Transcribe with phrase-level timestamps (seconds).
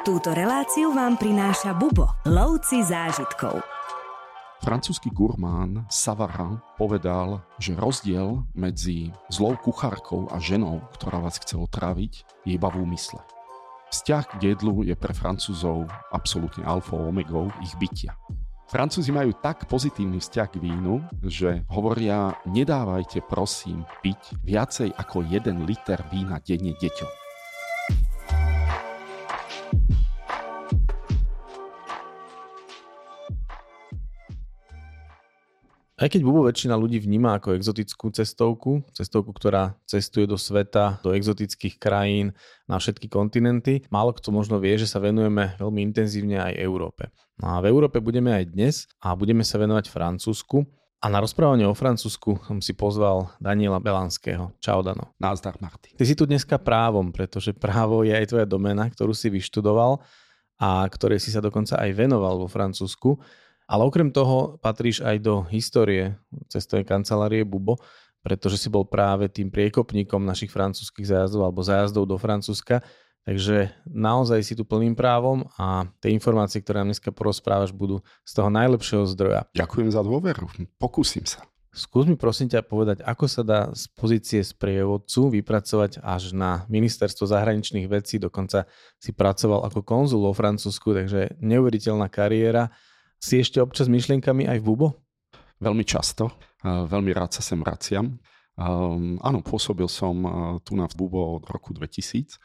[0.00, 3.60] Túto reláciu vám prináša Bubo, lovci zážitkov.
[4.64, 12.24] Francúzsky gurmán Savarin povedal, že rozdiel medzi zlou kuchárkou a ženou, ktorá vás chce otráviť,
[12.48, 13.20] je iba v úmysle.
[13.92, 18.16] Vzťah k jedlu je pre Francúzov absolútne alfa omegou ich bytia.
[18.72, 25.44] Francúzi majú tak pozitívny vzťah k vínu, že hovoria, nedávajte prosím piť viacej ako 1
[25.68, 27.29] liter vína denne deťom.
[36.00, 41.12] Aj keď Bubo väčšina ľudí vníma ako exotickú cestovku, cestovku, ktorá cestuje do sveta, do
[41.12, 42.32] exotických krajín,
[42.64, 47.12] na všetky kontinenty, málo kto možno vie, že sa venujeme veľmi intenzívne aj Európe.
[47.36, 50.64] No a v Európe budeme aj dnes a budeme sa venovať Francúzsku.
[51.04, 54.56] A na rozprávanie o Francúzsku som si pozval Daniela Belanského.
[54.56, 55.12] Čau, Dano.
[55.20, 56.00] Názdar, Marty.
[56.00, 60.00] Ty si tu dneska právom, pretože právo je aj tvoja domena, ktorú si vyštudoval
[60.56, 63.20] a ktorej si sa dokonca aj venoval vo Francúzsku.
[63.70, 66.18] Ale okrem toho patríš aj do histórie
[66.50, 67.78] cestovej kancelárie Bubo,
[68.18, 72.82] pretože si bol práve tým priekopníkom našich francúzskych zájazdov alebo zájazdov do Francúzska.
[73.22, 78.32] Takže naozaj si tu plným právom a tie informácie, ktoré nám dneska porozprávaš, budú z
[78.34, 79.46] toho najlepšieho zdroja.
[79.54, 81.46] Ďakujem za dôveru, pokúsim sa.
[81.70, 87.30] Skús mi prosím ťa povedať, ako sa dá z pozície sprievodcu vypracovať až na ministerstvo
[87.30, 88.66] zahraničných vecí, dokonca
[88.98, 92.74] si pracoval ako konzul vo Francúzsku, takže neuveriteľná kariéra
[93.20, 94.88] si ešte občas myšlienkami aj v Bubo?
[95.60, 96.32] Veľmi často.
[96.64, 98.16] Veľmi rád sa sem vraciam.
[98.56, 100.16] Áno, pôsobil som
[100.64, 102.40] tu na Bubo od roku 2000.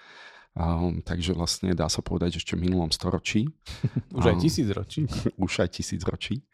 [0.55, 3.43] Um, takže vlastne dá sa povedať ešte v minulom storočí.
[4.15, 5.03] Už aj tisíc ročí.
[5.35, 6.47] Už aj tisíc ročí.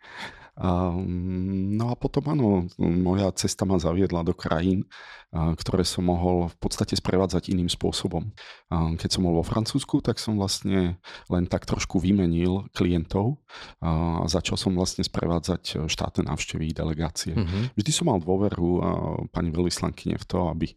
[0.60, 4.84] No a potom áno, moja cesta ma zaviedla do krajín,
[5.32, 8.36] ktoré som mohol v podstate sprevádzať iným spôsobom.
[8.68, 11.00] Keď som bol vo Francúzsku, tak som vlastne
[11.32, 13.40] len tak trošku vymenil klientov
[13.80, 17.32] a začal som vlastne sprevádzať štátne návštevy delegácie.
[17.32, 17.72] Uh-huh.
[17.80, 18.84] Vždy som mal dôveru
[19.32, 20.76] pani veľvyslankyne v to, aby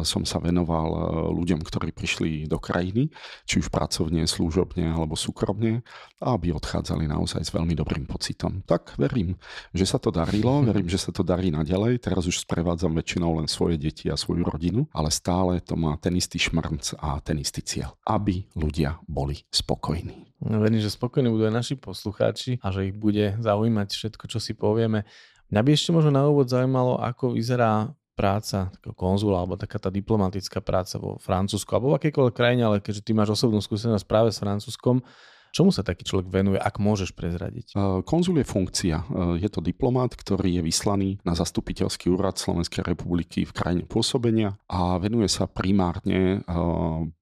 [0.00, 0.88] som sa venoval
[1.36, 3.12] ľuďom, ktorí prišli do krajiny,
[3.44, 5.84] či už pracovne, služobne alebo súkromne,
[6.24, 8.64] a aby odchádzali naozaj s veľmi dobrým pocitom.
[8.64, 9.34] Tak verím,
[9.74, 11.98] že sa to darilo, verím, že sa to darí naďalej.
[11.98, 16.14] Teraz už sprevádzam väčšinou len svoje deti a svoju rodinu, ale stále to má ten
[16.14, 20.30] istý šmrnc a ten istý cieľ, aby ľudia boli spokojní.
[20.46, 24.38] No, verím, že spokojní budú aj naši poslucháči a že ich bude zaujímať všetko, čo
[24.38, 25.04] si povieme.
[25.50, 29.88] Mňa by ešte možno na úvod zaujímalo, ako vyzerá práca takého konzula alebo taká tá
[29.88, 34.28] diplomatická práca vo Francúzsku alebo v akejkoľvek krajine, ale keďže ty máš osobnú skúsenosť práve
[34.28, 35.00] s Francúzskom,
[35.50, 37.74] Čomu sa taký človek venuje, ak môžeš prezradiť?
[38.06, 38.96] Konzul je funkcia.
[39.38, 44.98] Je to diplomát, ktorý je vyslaný na zastupiteľský úrad Slovenskej republiky v krajine pôsobenia a
[45.02, 46.46] venuje sa primárne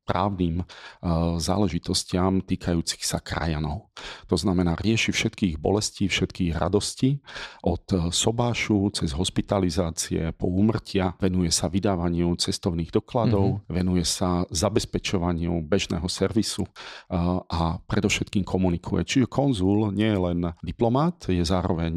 [0.09, 0.65] právnym
[1.37, 3.93] záležitostiam týkajúcich sa krajanov.
[4.33, 7.21] To znamená, rieši všetkých bolestí, všetkých radostí
[7.61, 13.69] od sobášu cez hospitalizácie po úmrtia, venuje sa vydávaniu cestovných dokladov, mm-hmm.
[13.69, 16.65] venuje sa zabezpečovaniu bežného servisu
[17.53, 19.05] a predovšetkým komunikuje.
[19.05, 21.93] Čiže konzul nie je len diplomát, je zároveň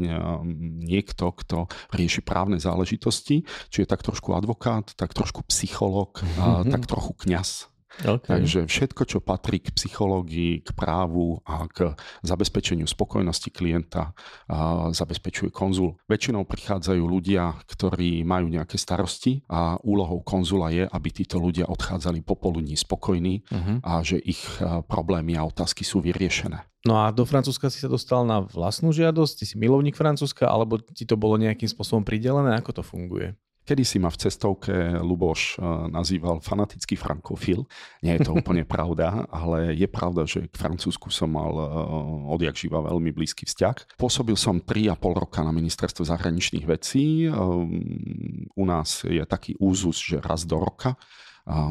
[0.82, 6.68] niekto, kto rieši právne záležitosti, čiže tak trošku advokát, tak trošku psychológ, mm-hmm.
[6.68, 7.71] tak trochu kňaz.
[8.00, 8.24] Okay.
[8.24, 11.92] Takže všetko, čo patrí k psychológii, k právu a k
[12.24, 14.16] zabezpečeniu spokojnosti klienta,
[14.96, 16.00] zabezpečuje konzul.
[16.08, 22.24] Väčšinou prichádzajú ľudia, ktorí majú nejaké starosti a úlohou konzula je, aby títo ľudia odchádzali
[22.24, 23.84] popoludní spokojní uh-huh.
[23.84, 24.40] a že ich
[24.88, 26.64] problémy a otázky sú vyriešené.
[26.82, 29.38] No a do Francúzska si sa dostal na vlastnú žiadosť?
[29.38, 32.58] Ty si milovník Francúzska, alebo ti to bolo nejakým spôsobom pridelené?
[32.58, 33.38] Ako to funguje?
[33.72, 37.64] Kedy si ma v cestovke Luboš eh, nazýval fanatický frankofil.
[38.04, 41.64] Nie je to úplne pravda, ale je pravda, že k Francúzsku som mal eh,
[42.36, 43.96] odjak živa veľmi blízky vzťah.
[43.96, 47.24] Pôsobil som 3,5 roka na ministerstve zahraničných vecí.
[47.24, 50.92] Ehm, u nás je taký úzus, že raz do roka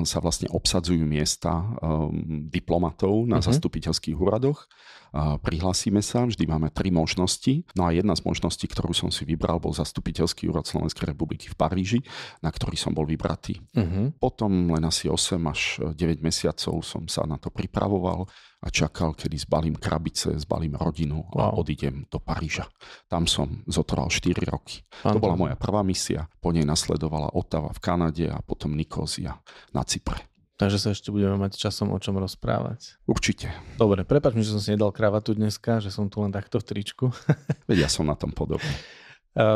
[0.03, 3.55] sa vlastne obsadzujú miesta um, diplomatov na uh-huh.
[3.55, 4.67] zastupiteľských úradoch.
[5.13, 7.67] Prihlásime sa, vždy máme tri možnosti.
[7.75, 11.59] No a jedna z možností, ktorú som si vybral, bol zastupiteľský úrad Slovenskej republiky v
[11.59, 11.99] Paríži,
[12.39, 13.59] na ktorý som bol vybratý.
[13.75, 14.15] Uh-huh.
[14.15, 18.23] Potom len asi 8 až 9 mesiacov som sa na to pripravoval
[18.61, 21.43] a čakal, kedy zbalím krabice, zbalím rodinu wow.
[21.43, 22.71] a odídem do Paríža.
[23.11, 24.79] Tam som zotrval 4 roky.
[25.03, 25.11] Aha.
[25.11, 29.35] To bola moja prvá misia, po nej nasledovala Otava v Kanade a potom Nikozia
[29.75, 30.30] na Cypre.
[30.61, 33.01] Takže sa ešte budeme mať časom o čom rozprávať.
[33.09, 33.49] Určite.
[33.81, 36.69] Dobre, prepáč mi, že som si nedal kravatu dneska, že som tu len takto v
[36.69, 37.09] tričku.
[37.69, 38.69] Veď ja som na tom podobný.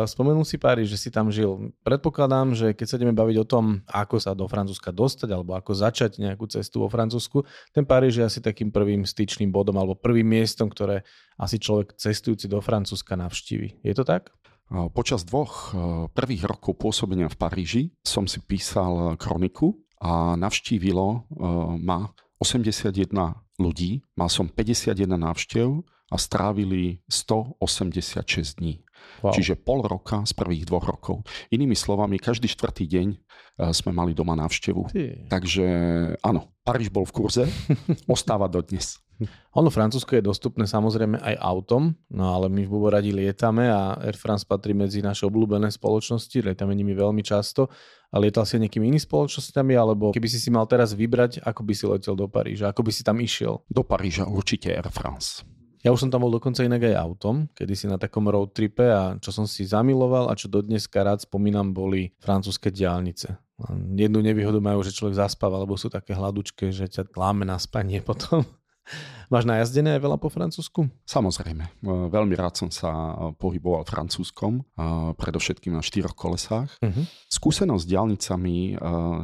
[0.09, 1.75] Spomenul si Paríž, že si tam žil.
[1.85, 5.77] Predpokladám, že keď sa ideme baviť o tom, ako sa do Francúzska dostať alebo ako
[5.77, 10.25] začať nejakú cestu vo Francúzsku, ten Paríž je asi takým prvým styčným bodom alebo prvým
[10.25, 11.05] miestom, ktoré
[11.37, 13.85] asi človek cestujúci do Francúzska navštívi.
[13.85, 14.33] Je to tak?
[14.73, 15.77] Počas dvoch
[16.17, 21.27] prvých rokov pôsobenia v Paríži som si písal kroniku a navštívilo
[21.79, 22.91] ma 81
[23.59, 25.67] ľudí, mal som 51 návštev
[26.11, 28.85] a strávili 186 dní.
[29.21, 29.33] Wow.
[29.33, 31.25] Čiže pol roka z prvých dvoch rokov.
[31.53, 33.19] Inými slovami, každý štvrtý deň eh,
[33.73, 34.91] sme mali doma návštevu.
[34.91, 35.29] Ty.
[35.29, 35.65] Takže
[36.21, 37.45] áno, Paríž bol v kurze,
[38.09, 38.97] ostáva dodnes.
[39.55, 43.95] Ono Francúzsko je dostupné samozrejme aj autom, no ale my v Bubo radi lietame a
[44.03, 47.71] Air France patrí medzi naše obľúbené spoločnosti, lietame nimi veľmi často.
[48.11, 51.73] A lietal si nejakými inými spoločnosťami, alebo keby si si mal teraz vybrať, ako by
[51.75, 53.59] si letel do Paríža, ako by si tam išiel?
[53.67, 55.43] Do Paríža určite Air France.
[55.85, 58.89] Ja už som tam bol dokonca inak aj autom, kedy si na takom road tripe
[58.89, 63.37] a čo som si zamiloval a čo dodnes rád spomínam boli francúzske diálnice.
[63.93, 68.01] Jednu nevýhodu majú, že človek zaspáva, lebo sú také hladučké, že ťa tláme na spanie
[68.09, 68.41] potom.
[69.33, 70.85] Máš najazdené aj veľa po Francúzsku?
[71.09, 71.81] Samozrejme.
[72.13, 74.61] Veľmi rád som sa pohyboval francúzskom,
[75.17, 76.77] predovšetkým na štyroch kolesách.
[76.79, 77.03] Uh-huh.
[77.25, 78.77] Skúsenosť s diálnicami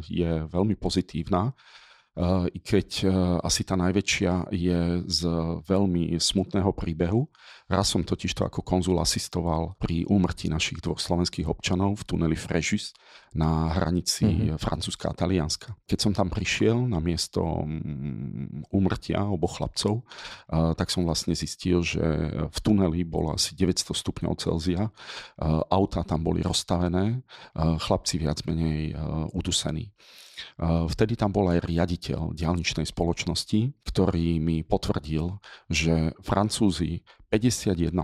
[0.10, 1.54] je veľmi pozitívna
[2.52, 3.10] i keď e,
[3.40, 5.22] asi tá najväčšia je z
[5.64, 7.24] veľmi smutného príbehu.
[7.72, 12.36] Raz som totiž to ako konzul asistoval pri úmrtí našich dvoch slovenských občanov v tuneli
[12.36, 12.92] Frejus
[13.32, 14.60] na hranici mm-hmm.
[14.60, 15.72] Francúzska a Talianska.
[15.88, 21.80] Keď som tam prišiel na miesto mm, úmrtia oboch chlapcov, e, tak som vlastne zistil,
[21.80, 22.04] že
[22.52, 24.92] v tuneli bolo asi 900 stupňov Celzia, e,
[25.72, 27.24] auta tam boli rozstavené,
[27.56, 29.00] chlapci viac menej
[29.32, 29.96] udusení.
[30.62, 37.96] Vtedy tam bol aj riaditeľ diálničnej spoločnosti, ktorý mi potvrdil, že Francúzi 51%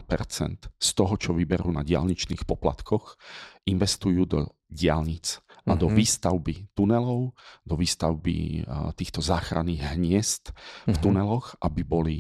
[0.72, 3.19] z toho, čo vyberú na diálničných poplatkoch,
[3.68, 4.39] investujú do
[4.72, 6.00] diálnic a do mm-hmm.
[6.00, 7.36] výstavby tunelov,
[7.68, 8.63] do výstavby
[8.95, 11.04] týchto záchranných hniezd v mm-hmm.
[11.04, 12.18] tuneloch, aby boli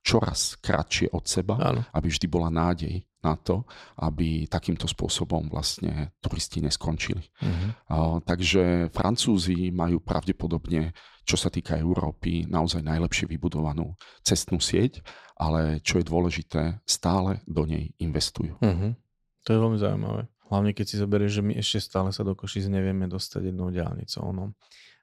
[0.00, 1.80] čoraz kratšie od seba, Áno.
[1.92, 3.68] aby vždy bola nádej na to,
[4.00, 7.20] aby takýmto spôsobom vlastne turisti neskončili.
[7.20, 7.68] Uh-huh.
[7.92, 10.96] Uh, takže Francúzi majú pravdepodobne,
[11.28, 13.92] čo sa týka Európy, naozaj najlepšie vybudovanú
[14.24, 15.04] cestnú sieť,
[15.36, 18.56] ale čo je dôležité, stále do nej investujú.
[18.56, 18.96] Uh-huh.
[19.44, 20.24] To je veľmi zaujímavé.
[20.50, 24.34] Hlavne keď si zoberieš, že my ešte stále sa do Košic nevieme dostať jednou diálnicou.
[24.34, 24.58] No.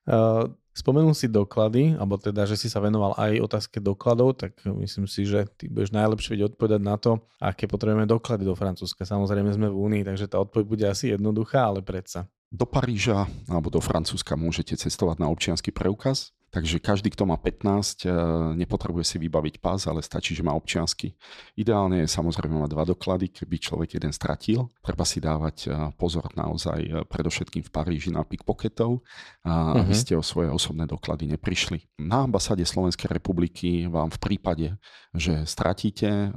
[0.07, 5.09] Uh, Spomenul si doklady, alebo teda, že si sa venoval aj otázke dokladov, tak myslím
[5.09, 9.01] si, že ty budeš najlepšie vedieť odpovedať na to, aké potrebujeme doklady do Francúzska.
[9.01, 12.29] Samozrejme sme v Únii, takže tá odpoveď bude asi jednoduchá, ale predsa.
[12.53, 16.36] Do Paríža alebo do Francúzska môžete cestovať na občiansky preukaz.
[16.47, 18.11] Takže každý, kto má 15, eh,
[18.55, 21.11] nepotrebuje si vybaviť pás, ale stačí, že má občiansky.
[21.59, 24.71] Ideálne je samozrejme mať dva doklady, keby človek jeden stratil.
[24.79, 29.83] Treba si dávať eh, pozor naozaj eh, predovšetkým v Paríži na pickpocketov, uh-huh.
[29.83, 29.99] aby mhm.
[29.99, 31.83] ste o svoje osobné doklady neprišli.
[31.99, 34.67] Na ambasáde Slovenskej republiky vám v prípade,
[35.11, 36.31] že stratíte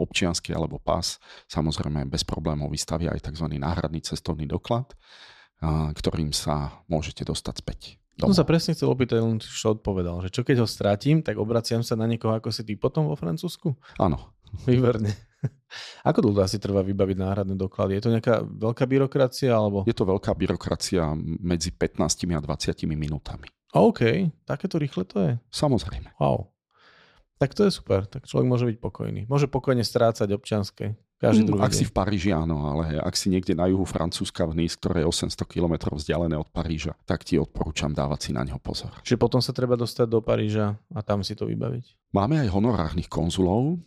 [0.00, 1.18] občiansky alebo pás,
[1.50, 3.46] samozrejme bez problémov vystavia aj tzv.
[3.56, 4.92] náhradný cestovný doklad,
[5.94, 7.99] ktorým sa môžete dostať späť.
[8.18, 11.80] Som sa presne chcel opýtať, len čo odpovedal, že čo keď ho stratím, tak obraciam
[11.80, 13.72] sa na niekoho ako si ty potom vo Francúzsku?
[13.96, 14.34] Áno.
[14.66, 15.14] Výborne.
[16.08, 17.96] Ako dlho asi trvá vybaviť náhradné doklady?
[17.96, 19.54] Je to nejaká veľká byrokracia?
[19.54, 19.86] Alebo...
[19.88, 23.48] Je to veľká byrokracia medzi 15 a 20 minútami.
[23.70, 25.32] OK, takéto rýchle to je?
[25.54, 26.18] Samozrejme.
[26.18, 26.50] Wow.
[27.40, 29.24] Tak to je super, tak človek môže byť pokojný.
[29.30, 30.98] Môže pokojne strácať občianske.
[31.20, 31.78] Každý mm, druhý ak deň.
[31.78, 35.12] si v Paríži, áno, ale ak si niekde na juhu Francúzska v Nice, ktoré je
[35.12, 38.88] 800 km vzdialené od Paríža, tak ti odporúčam dávať si na neho pozor.
[39.04, 42.00] Čiže potom sa treba dostať do Paríža a tam si to vybaviť.
[42.10, 43.78] Máme aj honorárnych konzulov,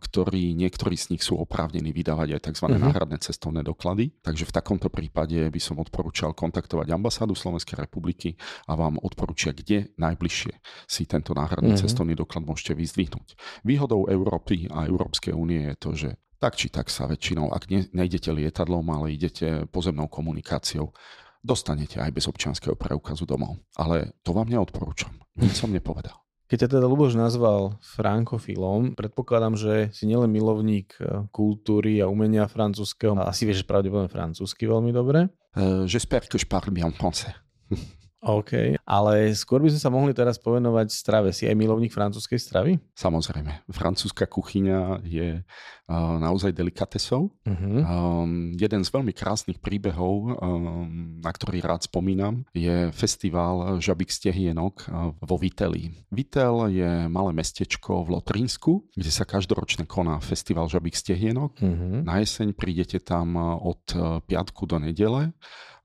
[0.00, 2.66] ktorí, niektorí z nich sú oprávnení vydávať aj tzv.
[2.70, 2.80] Uh-huh.
[2.80, 4.08] náhradné cestovné doklady.
[4.24, 9.92] Takže v takomto prípade by som odporúčal kontaktovať ambasádu Slovenskej republiky a vám odporúčia, kde
[10.00, 10.54] najbližšie
[10.88, 11.84] si tento náhradný uh-huh.
[11.84, 13.36] cestovný doklad môžete vyzdvihnúť.
[13.66, 17.86] Výhodou Európy a Európskej únie je to, že tak či tak sa väčšinou, ak ne,
[17.90, 20.94] nejdete lietadlom, ale idete pozemnou komunikáciou,
[21.42, 23.58] dostanete aj bez občianského preukazu domov.
[23.74, 25.14] Ale to vám neodporúčam.
[25.38, 26.14] Nič som nepovedal.
[26.48, 32.48] Keď ťa teda Luboš nazval frankofilom, predpokladám, že si nielen milovník e, kultúry a umenia
[32.48, 35.28] francúzského, asi vieš pravdepodobne francúzsky veľmi dobre.
[35.52, 37.36] Uh, J'espère que je parle bien français.
[38.18, 41.30] OK, ale skôr by sme sa mohli teraz povenovať strave.
[41.30, 42.72] Si aj milovník francúzskej stravy?
[42.98, 43.70] Samozrejme.
[43.70, 47.30] Francúzska kuchyňa je uh, naozaj delikatesou.
[47.30, 47.78] Uh-huh.
[47.86, 54.90] Um, jeden z veľmi krásnych príbehov, um, na ktorý rád spomínam, je festival Žabik stehienok
[54.90, 55.94] uh, vo Viteli.
[56.10, 61.54] Vitel je malé mestečko v Lotrínsku, kde sa každoročne koná festival Žabik stehienok.
[61.62, 62.02] Uh-huh.
[62.02, 63.94] Na jeseň prídete tam od
[64.26, 65.30] piatku do nedele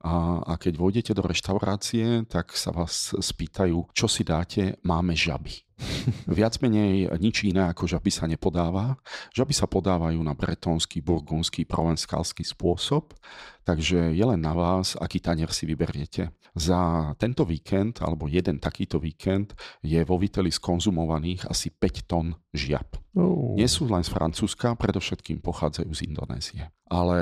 [0.04, 5.64] a, a keď vôjdete do reštaurácie, tak sa vás spýtajú, čo si dáte, máme žaby.
[6.28, 9.00] Viac menej nič iné ako žaby sa nepodáva.
[9.32, 13.16] Žaby sa podávajú na bretonský, burgundský, provenskálsky spôsob,
[13.64, 16.30] takže je len na vás, aký tanier si vyberiete.
[16.54, 22.94] Za tento víkend, alebo jeden takýto víkend, je vo Viteli skonzumovaných asi 5 tón žiab.
[23.16, 23.58] Uh.
[23.58, 26.62] Nie sú len z Francúzska, predovšetkým pochádzajú z Indonézie.
[26.86, 27.18] Ale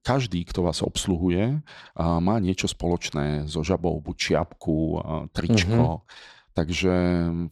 [0.00, 1.60] každý, kto vás obsluhuje,
[1.98, 5.00] má niečo spoločné so žabou, buď čiapku,
[5.32, 6.04] tričko.
[6.04, 6.39] Mm-hmm.
[6.50, 6.92] Takže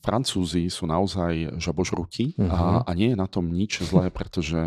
[0.03, 2.51] Francúzi sú naozaj žabožrutí uh-huh.
[2.51, 2.81] a, mhm.
[2.83, 4.59] a nie je na tom nič zlé, pretože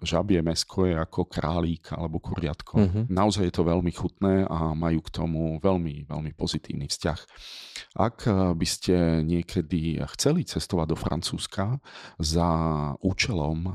[0.00, 2.74] žabie mesko je ako králík alebo kuriatko.
[2.78, 3.04] Uh-huh.
[3.10, 7.20] Naozaj je to veľmi chutné a majú k tomu veľmi, veľmi pozitívny vzťah.
[7.98, 11.78] Ak eh, by ste niekedy chceli cestovať do Francúzska
[12.18, 12.48] za
[13.02, 13.72] účelom eh,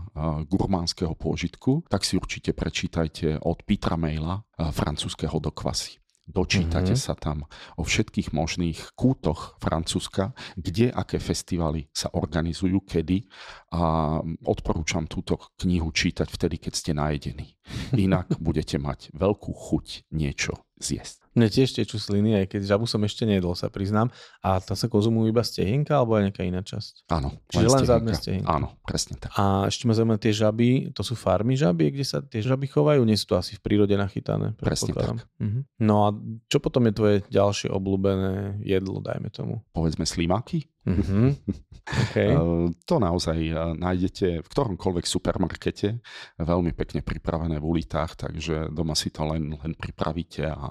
[0.47, 5.98] gurmánskeho pôžitku, tak si určite prečítajte od Petra Maila francúzského dokvasy.
[6.29, 7.09] Dočítate mm-hmm.
[7.09, 13.25] sa tam o všetkých možných kútoch Francúzska, kde aké festivaly sa organizujú, kedy
[13.74, 17.57] a odporúčam túto knihu čítať vtedy, keď ste najedení.
[17.98, 21.25] Inak budete mať veľkú chuť niečo zjesť.
[21.38, 24.09] Mne tiež tečú sliny, aj keď žabu som ešte nejedol, sa priznám.
[24.41, 27.09] A tá sa konzumujú iba stehienka alebo aj nejaká iná časť?
[27.13, 27.38] Áno.
[27.53, 28.50] Čiže len zadné stehienka.
[28.50, 29.33] Áno, presne tak.
[29.38, 33.05] A ešte ma zaujíma tie žaby, to sú farmy žaby, kde sa tie žaby chovajú,
[33.05, 34.57] nie sú to asi v prírode nachytané.
[34.57, 35.21] Presne tak.
[35.38, 35.59] Mhm.
[35.86, 36.09] No a
[36.50, 39.62] čo potom je tvoje ďalšie obľúbené jedlo, dajme tomu?
[39.71, 40.65] Povedzme slimáky?
[40.89, 41.27] Mm-hmm.
[41.89, 42.38] Okay.
[42.86, 43.33] to naozaj
[43.74, 45.98] nájdete v ktoromkoľvek supermarkete,
[46.38, 50.69] veľmi pekne pripravené v ulitách, takže doma si to len, len pripravíte a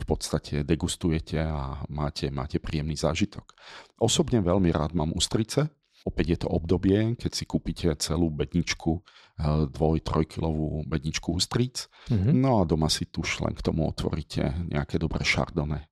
[0.00, 3.52] v podstate degustujete a máte, máte príjemný zážitok.
[4.00, 5.68] Osobne veľmi rád mám ústrice,
[6.08, 12.32] Opäť je to obdobie, keď si kúpite celú bedničku, eh, dvoj, trojkilovú bedničku ústric, mm-hmm.
[12.40, 15.84] no a doma si tuž len k tomu otvoríte nejaké dobré šardone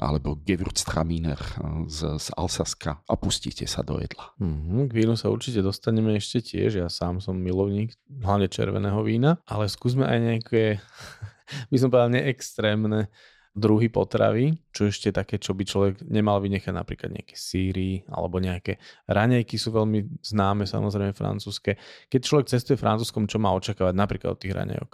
[0.00, 1.52] alebo Gewürztraminer eh,
[1.92, 4.32] z, z Alsaska a pustíte sa do jedla.
[4.40, 9.44] Mm-hmm, k vínu sa určite dostaneme ešte tiež, ja sám som milovník hlavne červeného vína,
[9.44, 10.80] ale skúsme aj nejaké,
[11.70, 13.12] by som povedal, neextrémne
[13.60, 18.80] druhy potravy, čo ešte také, čo by človek nemal vynechať, napríklad nejaké síry alebo nejaké
[19.04, 21.76] raňajky sú veľmi známe, samozrejme francúzske.
[22.08, 24.90] Keď človek cestuje francúzskom, čo má očakávať napríklad od tých raňajok?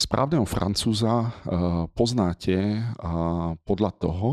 [0.00, 4.28] Správneho francúza uh, poznáte uh, podľa toho,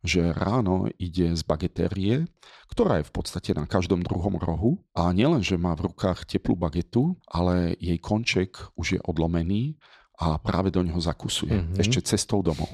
[0.00, 2.24] že ráno ide z bagetérie,
[2.72, 6.56] ktorá je v podstate na každom druhom rohu a nielen, že má v rukách teplú
[6.56, 9.76] bagetu, ale jej konček už je odlomený
[10.20, 11.52] a práve do neho zakusuje.
[11.52, 11.80] Mm-hmm.
[11.80, 12.68] Ešte cestou domov.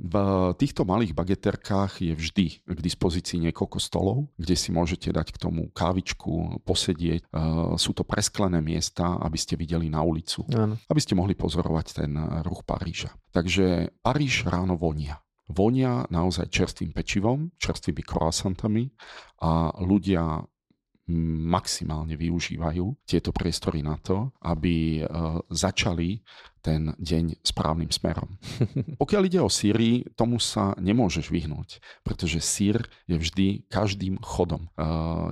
[0.00, 0.14] V
[0.56, 5.68] týchto malých bageterkách je vždy k dispozícii niekoľko stolov, kde si môžete dať k tomu
[5.70, 7.26] kávičku, posedieť.
[7.26, 7.28] E,
[7.76, 10.78] sú to presklené miesta, aby ste videli na ulicu, ano.
[10.88, 12.12] aby ste mohli pozorovať ten
[12.46, 13.12] ruch Paríža.
[13.34, 15.20] Takže Paríž ráno vonia.
[15.50, 18.86] Vonia naozaj čerstvým pečivom, čerstvými croissantami
[19.42, 20.46] a ľudia
[21.50, 25.04] maximálne využívajú tieto priestory na to, aby e,
[25.50, 26.22] začali
[26.60, 28.36] ten deň správnym smerom.
[29.02, 34.68] Pokiaľ ide o síry, tomu sa nemôžeš vyhnúť, pretože sír je vždy každým chodom.
[34.76, 34.88] E,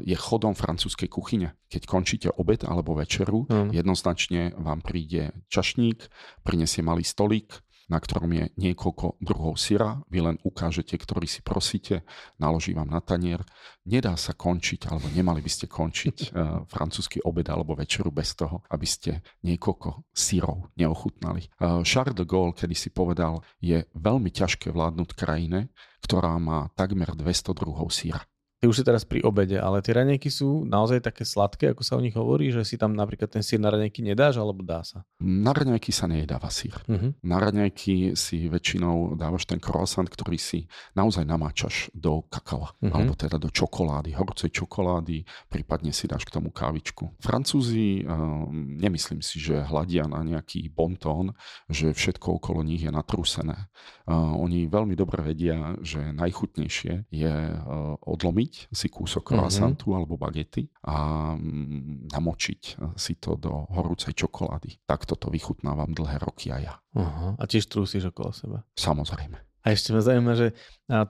[0.08, 1.54] je chodom francúzskej kuchyne.
[1.68, 3.76] Keď končíte obed alebo večeru, mm.
[3.76, 6.08] jednoznačne vám príde čašník,
[6.42, 10.04] prinesie malý stolík, na ktorom je niekoľko druhov syra.
[10.12, 12.04] Vy len ukážete, ktorý si prosíte,
[12.36, 13.40] naloží vám na tanier.
[13.88, 16.28] Nedá sa končiť, alebo nemali by ste končiť uh,
[16.72, 21.48] francúzsky obed alebo večeru bez toho, aby ste niekoľko syrov neochutnali.
[21.58, 25.72] Uh, Charles de Gaulle kedy si povedal, je veľmi ťažké vládnuť krajine,
[26.04, 28.20] ktorá má takmer 200 druhov syra.
[28.58, 31.94] Ty už si teraz pri obede, ale tie raňajky sú naozaj také sladké, ako sa
[31.94, 35.06] o nich hovorí, že si tam napríklad ten sír na raňajky nedáš, alebo dá sa?
[35.22, 36.74] Na raňajky sa nejedáva sír.
[36.90, 37.14] Uh-huh.
[37.22, 40.66] Na raňajky si väčšinou dávaš ten croissant, ktorý si
[40.98, 42.90] naozaj namáčaš do kakava, uh-huh.
[42.90, 47.14] alebo teda do čokolády, horúcej čokolády, prípadne si dáš k tomu kávičku.
[47.22, 51.30] Francúzi, um, nemyslím si, že hľadia na nejaký bontón,
[51.70, 53.70] že všetko okolo nich je natrúsené.
[54.02, 59.98] Uh, oni veľmi dobre vedia, že najchutnejšie je uh, odlomiť kúpiť si kúsok croissantu mm-hmm.
[60.00, 60.96] alebo bagety a
[61.36, 62.60] mm, namočiť
[62.96, 64.80] si to do horúcej čokolády.
[64.88, 66.74] Takto to vychutnávam dlhé roky aj ja.
[66.96, 67.36] Uh-huh.
[67.36, 68.58] A tiež trúsiš okolo seba?
[68.74, 69.44] Samozrejme.
[69.66, 70.56] A ešte ma zaujíma, že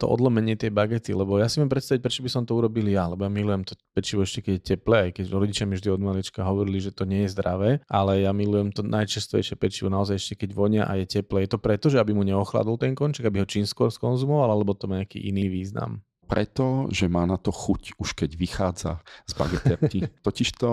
[0.01, 3.07] to odlomenie tej bagety, lebo ja si viem predstaviť, prečo by som to urobil ja,
[3.07, 6.03] lebo ja milujem to pečivo ešte keď je teplé, aj keď rodičia mi vždy od
[6.03, 10.43] malička hovorili, že to nie je zdravé, ale ja milujem to najčastejšie pečivo naozaj ešte
[10.43, 11.47] keď vonia a je teplé.
[11.47, 14.75] Je to preto, že aby mu neochladol ten konček, aby ho čím skôr skonzumoval, alebo
[14.75, 16.03] to má nejaký iný význam?
[16.29, 18.93] Preto, že má na to chuť už keď vychádza
[19.25, 19.99] z bageterky.
[20.27, 20.69] Totižto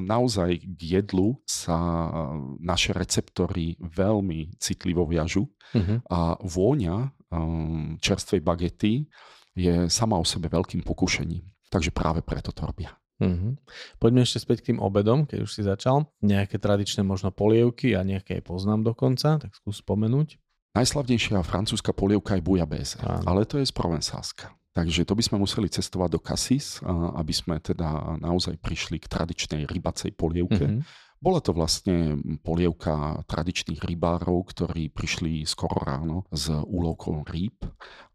[0.00, 2.08] naozaj k jedlu sa
[2.56, 5.44] naše receptory veľmi citlivo viažu
[5.76, 6.00] uh-huh.
[6.08, 9.04] a vôňa um, čerstvej bagety
[9.52, 11.44] je sama o sebe veľkým pokušením.
[11.68, 12.96] Takže práve preto to robia.
[13.20, 13.52] Uh-huh.
[14.00, 16.08] Poďme ešte späť k tým obedom, keď už si začal.
[16.24, 20.40] Nejaké tradičné možno polievky a nejaké aj poznám dokonca, tak skús spomenúť.
[20.70, 24.54] Najslavnejšia francúzska polievka je bujabéze, ale to je z Provensáska.
[24.70, 26.78] Takže to by sme museli cestovať do Cassis,
[27.18, 30.62] aby sme teda naozaj prišli k tradičnej rybacej polievke.
[30.62, 31.09] Mm-hmm.
[31.20, 37.60] Bola to vlastne polievka tradičných rybárov, ktorí prišli skoro ráno s úlovkou rýb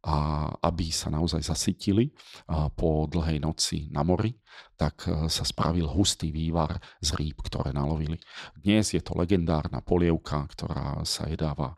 [0.02, 2.10] a aby sa naozaj zasytili
[2.74, 4.34] po dlhej noci na mori,
[4.74, 8.18] tak e, sa spravil hustý vývar z rýb, ktoré nalovili.
[8.58, 11.78] Dnes je to legendárna polievka, ktorá sa jedáva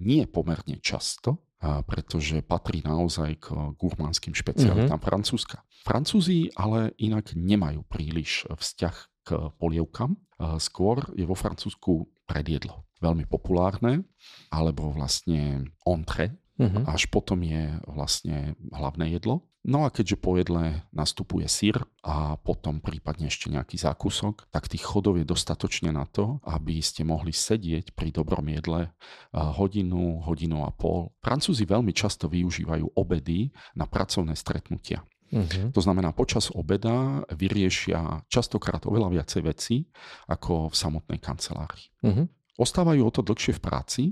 [0.00, 1.44] nie pomerne často,
[1.84, 5.08] pretože patrí naozaj k gurmánskym špecialitám mm-hmm.
[5.08, 5.64] Francúzska.
[5.84, 9.13] Francúzi ale inak nemajú príliš vzťah k
[9.56, 10.20] polievkam.
[10.60, 12.84] Skôr je vo Francúzsku predjedlo.
[13.00, 14.04] Veľmi populárne,
[14.52, 16.86] alebo vlastne entrée, Uh-huh.
[16.86, 19.42] Až potom je vlastne hlavné jedlo.
[19.66, 24.86] No a keďže po jedle nastupuje sír a potom prípadne ešte nejaký zákusok, tak tých
[24.86, 28.94] chodov je dostatočne na to, aby ste mohli sedieť pri dobrom jedle
[29.34, 31.10] hodinu, hodinu a pol.
[31.24, 35.02] Francúzi veľmi často využívajú obedy na pracovné stretnutia.
[35.32, 35.72] Uh-huh.
[35.72, 39.86] To znamená, počas obeda vyriešia častokrát oveľa viacej veci
[40.28, 41.86] ako v samotnej kancelárii.
[42.04, 42.26] Uh-huh.
[42.58, 44.02] Ostávajú o to dlhšie v práci,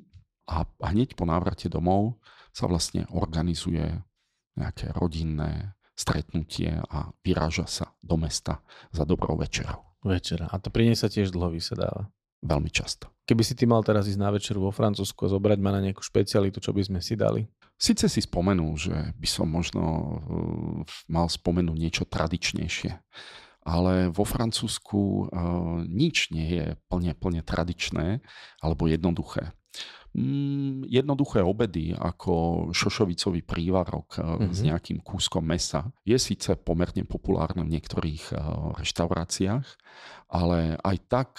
[0.53, 2.19] a hneď po návrate domov
[2.53, 4.03] sa vlastne organizuje
[4.59, 8.61] nejaké rodinné stretnutie a vyráža sa do mesta
[8.93, 9.81] za dobrou večerou.
[10.03, 10.51] Večera.
[10.51, 12.11] A to pri nej sa tiež dlho vysedáva.
[12.43, 13.07] Veľmi často.
[13.23, 16.03] Keby si ty mal teraz ísť na večeru vo Francúzsku a zobrať ma na nejakú
[16.03, 17.47] špecialitu, čo by sme si dali?
[17.83, 20.15] Sice si spomenul, že by som možno uh,
[21.11, 22.95] mal spomenúť niečo tradičnejšie,
[23.67, 25.27] ale vo Francúzsku uh,
[25.91, 28.23] nič nie je plne, plne tradičné
[28.63, 29.51] alebo jednoduché.
[30.15, 34.53] Mm, jednoduché obedy ako šošovicový prívarok mm-hmm.
[34.53, 34.67] s mhm.
[34.69, 38.37] nejakým kúskom mesa je síce pomerne populárne v niektorých
[38.77, 39.67] reštauráciách,
[40.29, 41.31] ale aj tak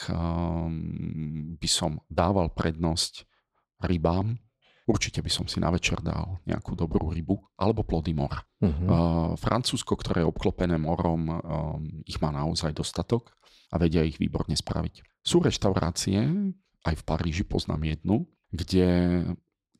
[1.62, 3.30] by som dával prednosť
[3.86, 4.42] rybám.
[4.84, 8.44] Určite by som si na večer dal nejakú dobrú rybu alebo plody mora.
[8.60, 8.72] Uh-huh.
[8.84, 11.40] Uh, Francúzsko, ktoré je obklopené morom, um,
[12.04, 13.32] ich má naozaj dostatok
[13.72, 15.24] a vedia ich výborne spraviť.
[15.24, 16.20] Sú reštaurácie,
[16.84, 18.88] aj v Paríži poznám jednu, kde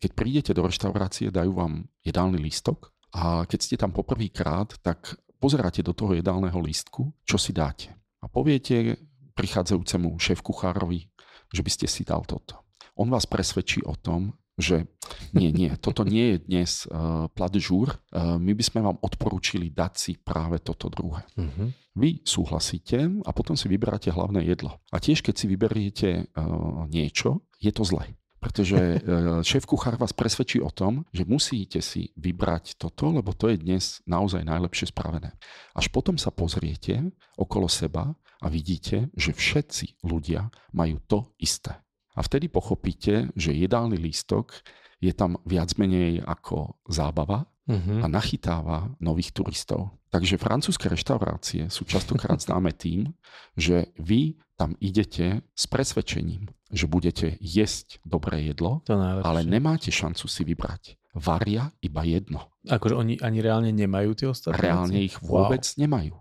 [0.04, 5.80] keď prídete do reštaurácie, dajú vám jedálny lístok a keď ste tam poprvýkrát, tak pozeráte
[5.80, 7.92] do toho jedálneho lístku, čo si dáte.
[8.20, 9.00] A poviete
[9.36, 11.08] prichádzajúcemu šéf-kuchárovi,
[11.52, 12.68] že by ste si dal toto.
[13.00, 14.86] On vás presvedčí o tom, že
[15.34, 19.74] nie, nie, toto nie je dnes uh, plat jour, uh, my by sme vám odporúčili
[19.74, 21.26] dať si práve toto druhé.
[21.34, 21.74] Uh-huh.
[21.98, 24.78] Vy súhlasíte a potom si vyberáte hlavné jedlo.
[24.94, 28.06] A tiež keď si vyberiete uh, niečo, je to zle
[28.44, 29.00] pretože
[29.48, 34.04] šéf kuchár vás presvedčí o tom, že musíte si vybrať toto, lebo to je dnes
[34.04, 35.32] naozaj najlepšie spravené.
[35.72, 37.08] Až potom sa pozriete
[37.40, 38.12] okolo seba
[38.44, 41.80] a vidíte, že všetci ľudia majú to isté.
[42.14, 44.54] A vtedy pochopíte, že jedálny lístok
[45.04, 48.00] je tam viac menej ako zábava uh-huh.
[48.04, 49.92] a nachytáva nových turistov.
[50.14, 53.12] Takže francúzske reštaurácie sú častokrát známe tým,
[53.58, 60.30] že vy tam idete s presvedčením, že budete jesť dobré jedlo, to ale nemáte šancu
[60.30, 60.96] si vybrať.
[61.14, 62.50] Varia iba jedno.
[62.66, 64.58] Akože oni ani reálne nemajú tie ostatné?
[64.58, 65.78] Reálne ich vôbec wow.
[65.78, 66.14] nemajú.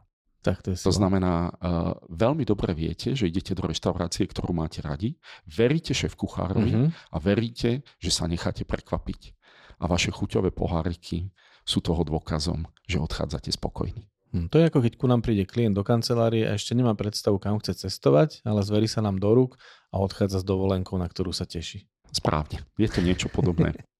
[0.42, 4.82] Tak to, je to znamená, uh, veľmi dobre viete, že idete do reštaurácie, ktorú máte
[4.82, 5.14] radi,
[5.46, 6.88] veríte šéf kuchárovi uh-huh.
[6.90, 9.38] a veríte, že sa necháte prekvapiť.
[9.78, 11.30] A vaše chuťové poháriky
[11.62, 14.10] sú toho dôkazom, že odchádzate spokojní.
[14.34, 17.38] Hm, to je ako keď ku nám príde klient do kancelárie a ešte nemá predstavu,
[17.38, 19.60] kam chce cestovať, ale zverí sa nám do rúk
[19.94, 21.86] a odchádza s dovolenkou, na ktorú sa teší.
[22.10, 23.78] Správne, je to niečo podobné.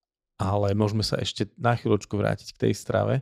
[0.43, 3.15] ale môžeme sa ešte na chvíľočku vrátiť k tej strave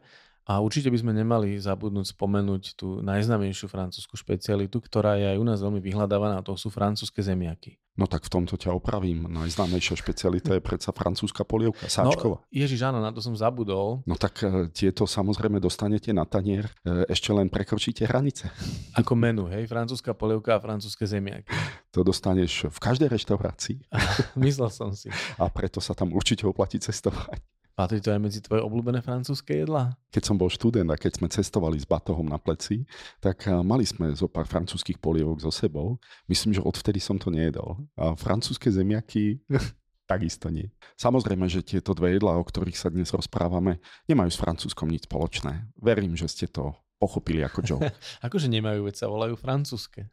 [0.48, 5.44] A určite by sme nemali zabudnúť spomenúť tú najznamejšiu francúzsku špecialitu, ktorá je aj u
[5.44, 7.76] nás veľmi vyhľadávaná, a to sú francúzske zemiaky.
[8.00, 9.29] No tak v tomto ťa opravím.
[9.29, 12.40] Najznámejšia špecialita je predsa francúzska polievka, sáčková.
[12.40, 14.00] No, Ježiš, áno, na to som zabudol.
[14.09, 18.48] No tak e, tieto samozrejme dostanete na tanier, e, ešte len prekročíte hranice.
[18.96, 19.68] Ako menu, hej?
[19.68, 21.53] Francúzska polievka a francúzske zemiaky.
[21.92, 23.85] To dostaneš v každej reštaurácii.
[24.48, 25.12] Myslel som si.
[25.37, 27.42] A preto sa tam určite oplatí cestovať.
[27.75, 29.97] Patrí to aj medzi tvoje obľúbené francúzske jedlá?
[30.13, 32.85] Keď som bol študent a keď sme cestovali s batohom na pleci,
[33.23, 35.97] tak mali sme zo pár francúzských polievok so sebou.
[36.29, 37.81] Myslím, že odvtedy som to nejedol.
[37.97, 39.41] A francúzske zemiaky
[40.11, 40.67] takisto nie.
[40.99, 43.79] Samozrejme, že tieto dve jedlá, o ktorých sa dnes rozprávame,
[44.11, 45.71] nemajú s francúzskom nič spoločné.
[45.79, 47.87] Verím, že ste to pochopili ako joke.
[48.27, 50.11] akože nemajú, veď sa volajú francúzske.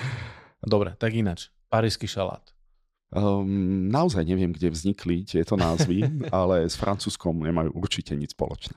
[0.62, 1.48] Dobre, tak inač.
[1.72, 2.44] Parísky šalát.
[3.12, 8.74] Um, naozaj neviem, kde vznikli tieto názvy, ale s francúzskom nemajú určite nič spoločné.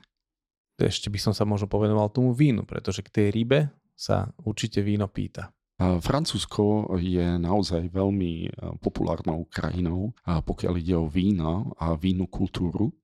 [0.76, 5.08] Ešte by som sa možno povenoval tomu vínu, pretože k tej rybe sa určite víno
[5.08, 5.48] pýta.
[5.76, 12.96] Francúzsko je naozaj veľmi e, populárnou krajinou, pokiaľ ide o vína a vínu kultúru.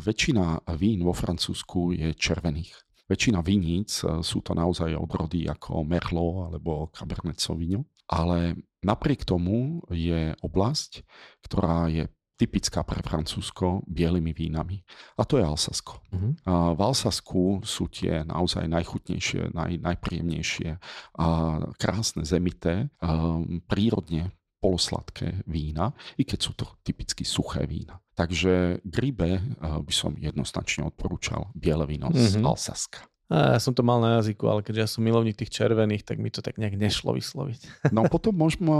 [0.00, 2.88] Väčšina vín vo Francúzsku je červených.
[3.08, 9.82] Väčšina viníc e, sú to naozaj odrody ako Merlot alebo Cabernet Sauvignon, ale Napriek tomu
[9.90, 11.02] je oblasť,
[11.42, 12.06] ktorá je
[12.38, 14.86] typická pre Francúzsko bielými vínami.
[15.18, 15.98] A to je Alsasko.
[16.14, 16.32] Uh-huh.
[16.46, 20.78] A v Alsasku sú tie naozaj najchutnejšie, naj, najpríjemnejšie
[21.18, 21.28] a
[21.74, 24.30] krásne zemité, a prírodne
[24.62, 27.98] polosladké vína, i keď sú to typicky suché vína.
[28.14, 32.22] Takže Gribe by som jednoznačne odporúčal biele víno uh-huh.
[32.22, 32.46] z mhm.
[32.46, 33.02] Alsaska.
[33.28, 36.16] A ja som to mal na jazyku, ale keďže ja som milovník tých červených, tak
[36.16, 37.60] mi to tak nejak nešlo vysloviť.
[37.96, 38.72] No potom môžeme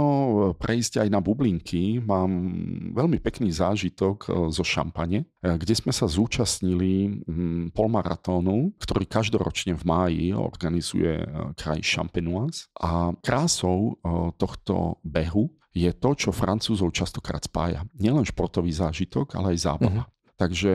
[0.57, 2.01] prejsť aj na bublinky.
[2.01, 2.31] Mám
[2.97, 9.77] veľmi pekný zážitok e, zo Šampane, e, kde sme sa zúčastnili mm, polmaratónu, ktorý každoročne
[9.77, 12.71] v máji organizuje e, kraj Champenoise.
[12.79, 14.01] A krásou
[14.39, 17.85] tohto behu je to, čo Francúzov častokrát spája.
[17.97, 20.03] Nielen športový zážitok, ale aj zábava.
[20.07, 20.37] Uh-huh.
[20.39, 20.71] Takže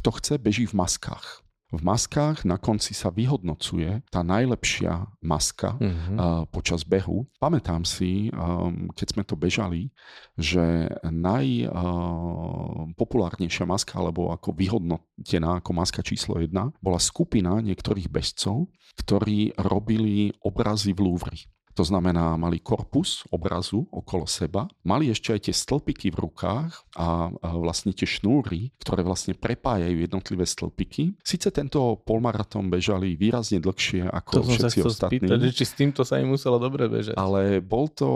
[0.00, 1.43] kto chce, beží v maskách.
[1.74, 6.14] V maskách na konci sa vyhodnocuje tá najlepšia maska mm-hmm.
[6.14, 7.26] uh, počas behu.
[7.42, 9.90] Pamätám si, um, keď sme to bežali,
[10.38, 18.70] že najpopulárnejšia uh, maska, alebo ako vyhodnotená ako maska číslo jedna, bola skupina niektorých bežcov,
[18.94, 21.34] ktorí robili obrazy v Louvre.
[21.74, 27.34] To znamená, mali korpus obrazu okolo seba, mali ešte aj tie stĺpiky v rukách a
[27.42, 31.18] vlastne tie šnúry, ktoré vlastne prepájajú jednotlivé stĺpiky.
[31.26, 35.26] Sice tento polmaratón bežali výrazne dlhšie ako to všetci ostatní.
[35.26, 37.18] Spýtať, či s týmto sa im muselo dobre bežať.
[37.18, 38.06] Ale bol to,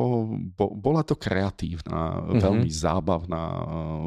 [0.54, 2.38] bo, bola to kreatívna, mm-hmm.
[2.38, 3.62] veľmi zábavná e,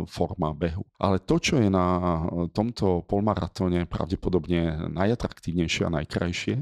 [0.07, 0.87] forma behu.
[0.95, 2.23] Ale to, čo je na
[2.55, 6.55] tomto polmaratóne pravdepodobne najatraktívnejšie a najkrajšie,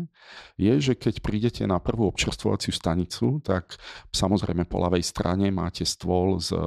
[0.58, 3.76] je, že keď prídete na prvú občerstvovaciu stanicu, tak
[4.16, 6.64] samozrejme po ľavej strane máte stôl s eh,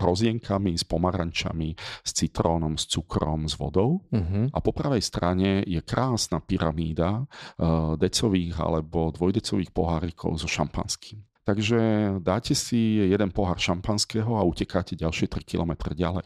[0.00, 1.72] hrozienkami, s pomarančami,
[2.04, 4.04] s citrónom, s cukrom, s vodou.
[4.12, 4.52] Uh-huh.
[4.52, 11.22] A po pravej strane je krásna pyramída uh, decových alebo dvojdecových pohárikov so šampanským.
[11.44, 11.80] Takže
[12.24, 16.24] dáte si jeden pohár šampanského a utekáte ďalšie 3 km ďalej.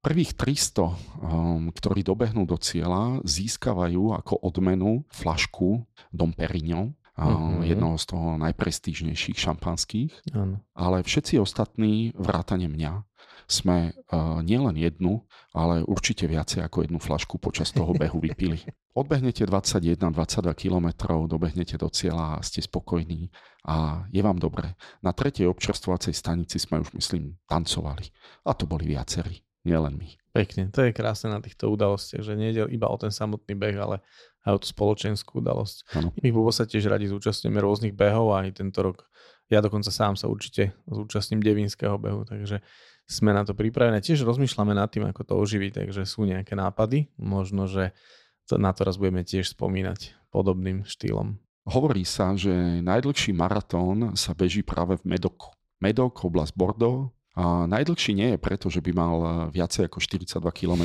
[0.00, 7.66] Prvých 300, um, ktorí dobehnú do cieľa, získavajú ako odmenu flašku Dom Perignon, uh-huh.
[7.66, 10.12] jednoho z toho najprestížnejších šampanských.
[10.32, 10.56] Uh-huh.
[10.72, 13.04] Ale všetci ostatní, vrátane mňa,
[13.50, 18.62] sme uh, nielen jednu, ale určite viacej ako jednu flašku počas toho behu vypili.
[19.00, 23.30] Odbehnete 21-22 kilometrov, dobehnete do cieľa a ste spokojní
[23.66, 24.78] a je vám dobre.
[25.02, 28.06] Na tretej občerstvovacej stanici sme už, myslím, tancovali.
[28.46, 30.08] A to boli viacerí, nielen my.
[30.30, 33.98] Pekne, to je krásne na týchto udalostiach, že nie iba o ten samotný beh, ale
[34.46, 35.76] aj o tú spoločenskú udalosť.
[35.96, 36.08] Ano.
[36.16, 39.04] My v sa tiež radi zúčastňujeme rôznych behov a aj tento rok
[39.50, 42.62] ja dokonca sám sa určite zúčastním devínskeho behu, takže
[43.10, 43.98] sme na to pripravené.
[43.98, 47.10] Tiež rozmýšľame nad tým, ako to oživiť, takže sú nejaké nápady.
[47.18, 47.90] Možno, že
[48.54, 51.34] na to raz budeme tiež spomínať podobným štýlom.
[51.66, 55.50] Hovorí sa, že najdlhší maratón sa beží práve v Medoku.
[55.82, 60.42] Medok, oblasť Bordeaux, a najdlhší nie je preto, že by mal eh, viacej ako 42
[60.50, 60.84] km,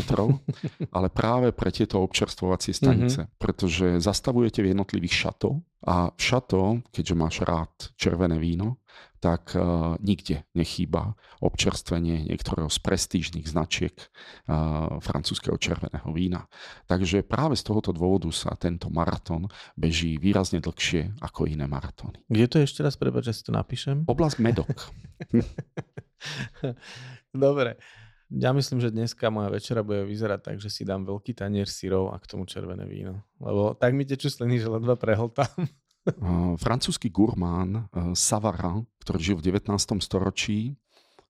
[0.96, 2.78] ale práve pre tieto občerstvovacie mhm.
[2.78, 3.38] stanice, mm-hmm.
[3.42, 8.82] pretože zastavujete v jednotlivých šatov a v šato, keďže máš rád červené víno,
[9.22, 16.46] tak uh, nikde nechýba občerstvenie niektorého z prestížnych značiek uh, francúzského červeného vína.
[16.86, 22.22] Takže práve z tohoto dôvodu sa tento maratón beží výrazne dlhšie ako iné maratóny.
[22.30, 24.06] Kde to ešte raz, prepáč, že si to napíšem?
[24.06, 24.70] Oblasť Medok.
[27.34, 27.78] Dobre.
[28.34, 32.10] Ja myslím, že dneska moja večera bude vyzerať tak, že si dám veľký tanier syrov
[32.10, 33.22] a k tomu červené víno.
[33.38, 35.54] Lebo tak mi tečú sliny, že ledva prehltám.
[36.66, 39.78] Francúzsky gurmán Savarin, ktorý žil v 19.
[40.02, 40.78] storočí,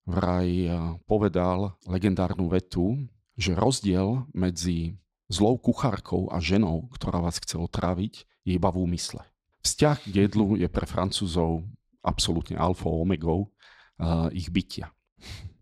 [0.07, 0.71] vraj
[1.07, 2.95] povedal legendárnu vetu,
[3.35, 4.95] že rozdiel medzi
[5.27, 9.23] zlou kuchárkou a ženou, ktorá vás chce otráviť, je iba v úmysle.
[9.65, 11.65] Vzťah k jedlu je pre Francúzov
[12.05, 13.54] absolútne alfa omegou uh,
[14.35, 14.91] ich bytia.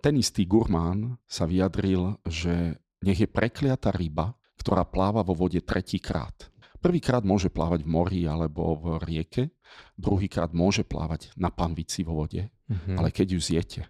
[0.03, 6.51] Ten istý gurmán sa vyjadril, že nech je prekliatá ryba, ktorá pláva vo vode tretíkrát.
[6.83, 9.55] Prvýkrát môže plávať v mori alebo v rieke,
[9.95, 12.99] druhýkrát môže plávať na panvici vo vode, mm-hmm.
[12.99, 13.81] ale keď ju zjete,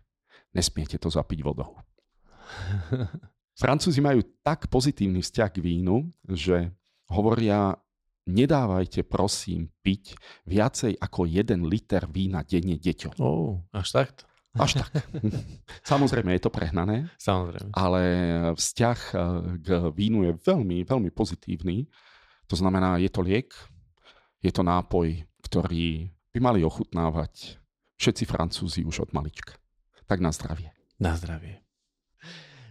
[0.54, 1.74] nesmiete to zapiť vodou.
[3.62, 6.70] Francúzi majú tak pozitívny vzťah k vínu, že
[7.10, 7.74] hovoria,
[8.30, 10.14] nedávajte prosím piť
[10.46, 13.18] viacej ako jeden liter vína denne deťom.
[13.18, 14.10] Oh, až tak?
[14.54, 14.94] Až tak.
[15.92, 17.10] Samozrejme je to prehnané.
[17.18, 17.74] Samozrejme.
[17.74, 18.04] Ale
[18.54, 19.18] vzťah eh,
[19.58, 21.90] k vínu je veľmi, veľmi pozitívny.
[22.52, 23.50] To znamená, je to liek,
[24.44, 27.58] je to nápoj, ktorý by mali ochutnávať
[27.98, 29.58] všetci Francúzi už od malička.
[30.06, 30.70] Tak na zdravie.
[31.00, 31.63] Na zdravie.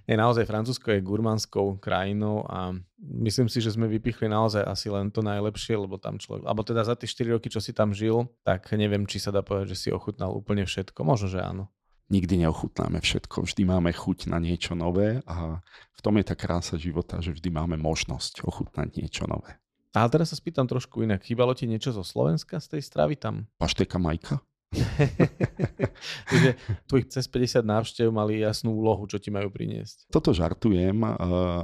[0.03, 5.15] Je naozaj Francúzsko je gurmánskou krajinou a myslím si, že sme vypichli naozaj asi len
[5.15, 8.27] to najlepšie, lebo tam človek, alebo teda za tie 4 roky, čo si tam žil,
[8.43, 11.07] tak neviem, či sa dá povedať, že si ochutnal úplne všetko.
[11.07, 11.71] Možno, že áno
[12.13, 15.65] nikdy neochutnáme všetko, vždy máme chuť na niečo nové a
[15.97, 19.57] v tom je tá krása života, že vždy máme možnosť ochutnať niečo nové.
[19.97, 21.25] Ale teraz sa spýtam trošku inak.
[21.25, 23.49] Chýbalo ti niečo zo Slovenska z tej stravy tam?
[23.57, 24.41] Pašteka Majka?
[26.31, 26.51] Takže
[26.89, 30.09] tvojich cez 50 návštev mali jasnú úlohu, čo ti majú priniesť.
[30.09, 31.11] Toto žartujem, eh,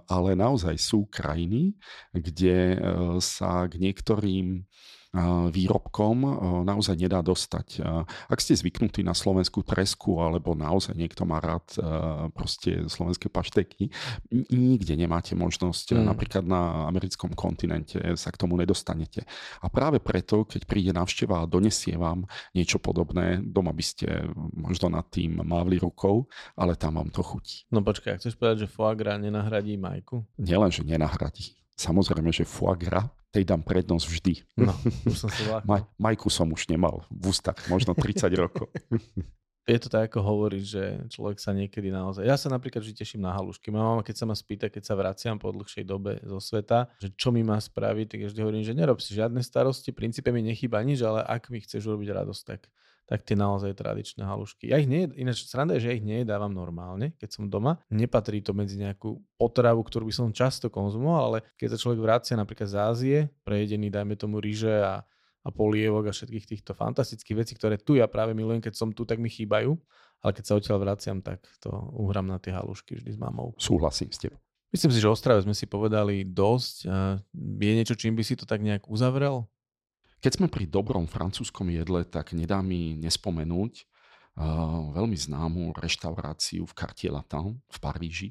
[0.05, 1.73] ale naozaj sú krajiny,
[2.13, 2.79] kde eh,
[3.25, 4.69] sa k niektorým
[5.49, 6.17] výrobkom
[6.69, 7.81] naozaj nedá dostať.
[8.29, 11.65] Ak ste zvyknutí na slovenskú tresku alebo naozaj niekto má rád
[12.37, 13.89] proste slovenské pašteky,
[14.53, 16.05] nikde nemáte možnosť, mm.
[16.05, 19.25] napríklad na americkom kontinente sa k tomu nedostanete.
[19.65, 24.93] A práve preto, keď príde návšteva a donesie vám niečo podobné, doma by ste možno
[24.93, 27.65] nad tým mávli rukou, ale tam vám to chutí.
[27.73, 30.21] No počkaj, chceš povedať, že foie gras nenahradí majku?
[30.37, 31.57] Nielen, že nenahradí.
[31.81, 34.35] Samozrejme, že foie gras tej dám prednosť vždy.
[34.57, 34.73] No,
[35.05, 38.73] už som si Maj, Majku som už nemal v ústach, možno 30 rokov.
[39.69, 42.25] Je to tak, ako hovorí, že človek sa niekedy naozaj...
[42.25, 43.69] Ja sa napríklad vždy teším na halušky.
[43.69, 47.13] Moja mama, keď sa ma spýta, keď sa vraciam po dlhšej dobe zo sveta, že
[47.13, 50.33] čo mi má spraviť, tak ja vždy hovorím, že nerob si žiadne starosti, v princípe
[50.33, 52.73] mi nechýba nič, ale ak mi chceš urobiť radosť, tak
[53.09, 54.69] tak tie naozaj tradičné halušky.
[54.69, 57.81] Ja ich nie, ináč sranda je, že ja ich nejedávam normálne, keď som doma.
[57.89, 62.37] Nepatrí to medzi nejakú potravu, ktorú by som často konzumoval, ale keď sa človek vracia
[62.37, 63.19] napríklad z Ázie,
[63.49, 65.01] prejedený, dajme tomu ríže a,
[65.41, 69.09] a polievok a všetkých týchto fantastických vecí, ktoré tu ja práve milujem, keď som tu,
[69.09, 69.73] tak mi chýbajú.
[70.21, 73.55] Ale keď sa odtiaľ vraciam, tak to uhrám na tie halušky vždy s mamou.
[73.57, 74.37] Súhlasím s tebou.
[74.69, 76.91] Myslím si, že o strave sme si povedali dosť.
[77.41, 79.49] Je niečo, čím by si to tak nejak uzavrel?
[80.19, 86.73] Keď sme pri dobrom francúzskom jedle, tak nedá mi nespomenúť uh, veľmi známu reštauráciu v
[86.75, 88.29] Cartier Latin v Paríži,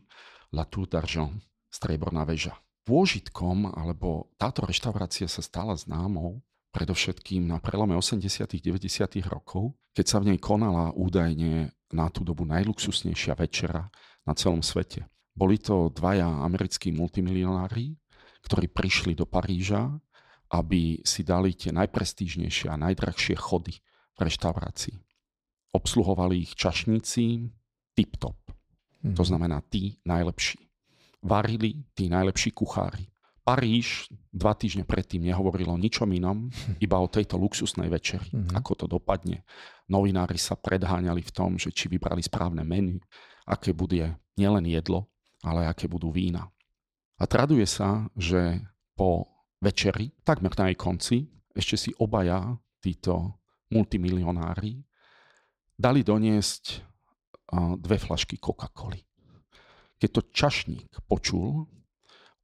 [0.52, 1.32] La Tour d'Argent,
[1.72, 2.60] strieborná väža.
[2.84, 6.44] Pôžitkom, alebo táto reštaurácia sa stala známou
[6.76, 12.44] predovšetkým na prelome 80 90 rokov, keď sa v nej konala údajne na tú dobu
[12.44, 13.88] najluxusnejšia večera
[14.28, 15.08] na celom svete.
[15.32, 17.96] Boli to dvaja americkí multimilionári,
[18.44, 19.92] ktorí prišli do Paríža
[20.54, 23.76] aby si dali tie najprestížnejšie a najdrahšie chody
[24.16, 24.96] v reštaurácii.
[25.76, 27.52] Obsluhovali ich čašníci
[27.94, 28.40] tip-top.
[29.04, 29.14] Mm.
[29.14, 29.30] To mhm.
[29.30, 30.64] znamená tí najlepší.
[31.22, 33.10] Varili tí najlepší kuchári.
[33.48, 36.52] Paríž dva týždne predtým nehovorilo o ničom inom,
[36.84, 38.28] iba o tejto luxusnej večeri.
[38.28, 38.60] Mm-hmm.
[38.60, 39.48] Ako to dopadne.
[39.88, 43.00] Novinári sa predháňali v tom, že či vybrali správne menu,
[43.48, 45.08] aké bude nielen jedlo,
[45.48, 46.52] ale aké budú vína.
[47.18, 48.68] A traduje sa, že
[49.00, 51.18] po večeri, takmer na jej konci,
[51.54, 53.42] ešte si obaja títo
[53.74, 54.80] multimilionári
[55.78, 56.64] dali doniesť
[57.80, 59.02] dve flašky Coca-Coly.
[59.98, 61.66] Keď to čašník počul,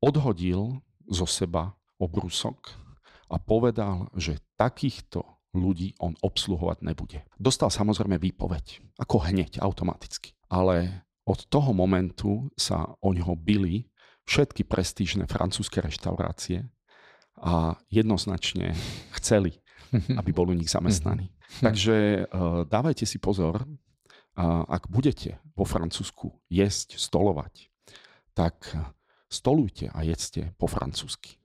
[0.02, 2.74] odhodil zo seba obrusok
[3.30, 5.22] a povedal, že takýchto
[5.54, 7.22] ľudí on obsluhovať nebude.
[7.38, 10.34] Dostal samozrejme výpoveď, ako hneď, automaticky.
[10.50, 13.86] Ale od toho momentu sa o ňoho byli
[14.26, 16.73] všetky prestížne francúzske reštaurácie
[17.40, 18.78] a jednoznačne
[19.20, 19.58] chceli,
[20.20, 21.34] aby bol u nich zamestnaní.
[21.62, 27.70] Takže uh, dávajte si pozor, uh, ak budete vo Francúzsku jesť, stolovať,
[28.34, 28.74] tak
[29.30, 31.38] stolujte a jedzte po francúzsky.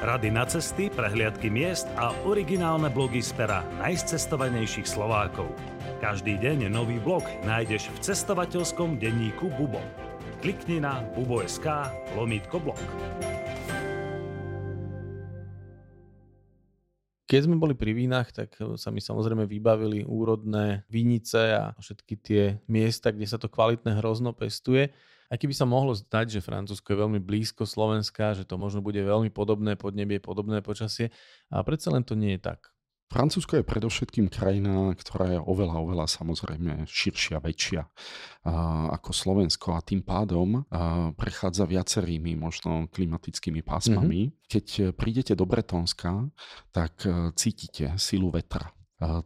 [0.00, 5.52] Rady na cesty, prehliadky miest a originálne blogy z pera najcestovanejších Slovákov.
[6.00, 9.84] Každý deň nový blog nájdeš v cestovateľskom denníku Bubo.
[10.40, 11.68] Klikni na bubo.sk
[12.16, 12.80] lomítko blog.
[17.28, 22.56] Keď sme boli pri vínach, tak sa mi samozrejme vybavili úrodné vinice a všetky tie
[22.72, 24.88] miesta, kde sa to kvalitné hrozno pestuje.
[25.28, 29.04] Aj keby sa mohlo zdať, že Francúzsko je veľmi blízko Slovenska, že to možno bude
[29.04, 31.12] veľmi podobné podnebie, podobné počasie,
[31.52, 32.72] a predsa len to nie je tak.
[33.10, 37.82] Francúzsko je predovšetkým krajina, ktorá je oveľa, oveľa samozrejme širšia, väčšia
[38.94, 40.62] ako Slovensko a tým pádom
[41.18, 44.30] prechádza viacerými možno klimatickými pásmami.
[44.30, 44.46] Mm-hmm.
[44.46, 46.30] Keď prídete do Bretonska,
[46.70, 48.70] tak e, cítite silu vetra,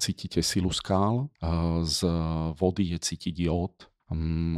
[0.00, 1.28] cítite silu skál,
[1.84, 1.98] z
[2.56, 3.74] vody je cítiť jód,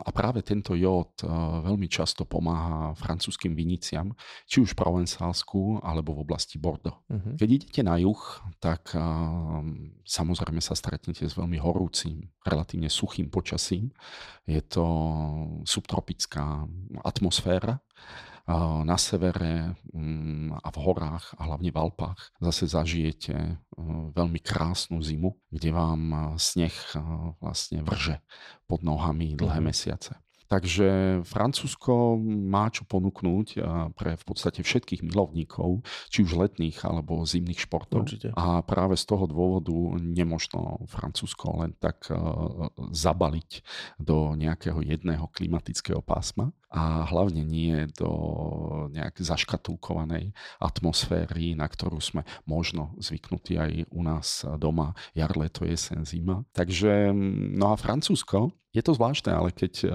[0.02, 1.30] a práve tento jód eh,
[1.62, 4.10] veľmi často pomáha francúzským viniciam,
[4.44, 6.98] či už v Provenzálsku alebo v oblasti Bordeaux.
[7.06, 7.38] Uh-huh.
[7.38, 8.18] Keď idete na juh,
[8.58, 9.02] tak eh,
[10.02, 13.94] samozrejme sa stretnete s veľmi horúcim, relatívne suchým počasím.
[14.50, 14.84] Je to
[15.62, 16.66] subtropická
[17.06, 17.78] atmosféra
[18.86, 23.54] na severe mm, a v horách a hlavne v Alpách zase zažijete e,
[24.14, 27.02] veľmi krásnu zimu, kde vám e, sneh e,
[27.42, 28.22] vlastne vrže
[28.70, 29.66] pod nohami dlhé mhm.
[29.66, 30.14] mesiace.
[30.46, 33.58] Takže Francúzsko má čo ponúknuť
[33.98, 38.06] pre v podstate všetkých milovníkov, či už letných alebo zimných športov.
[38.06, 38.30] Určite.
[38.38, 42.06] A práve z toho dôvodu nemožno Francúzsko len tak
[42.94, 43.50] zabaliť
[43.98, 48.10] do nejakého jedného klimatického pásma a hlavne nie do
[48.90, 56.02] nejak zaškatulkovanej atmosféry, na ktorú sme možno zvyknutí aj u nás doma jar, leto, jesen,
[56.06, 56.42] zima.
[56.54, 57.14] Takže,
[57.54, 59.88] no a Francúzsko je to zvláštne, ale keď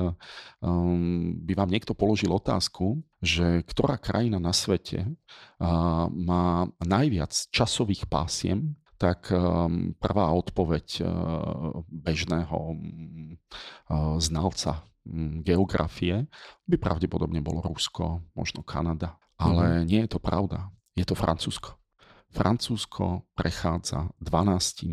[0.58, 8.10] um, by vám niekto položil otázku, že ktorá krajina na svete uh, má najviac časových
[8.10, 16.26] pásiem, tak um, prvá odpoveď uh, bežného uh, znalca um, geografie
[16.66, 19.18] by pravdepodobne bolo Rusko, možno Kanada.
[19.42, 19.88] Ale mm-hmm.
[19.90, 20.70] nie je to pravda.
[20.94, 21.82] Je to Francúzsko.
[22.30, 24.86] Francúzsko prechádza 12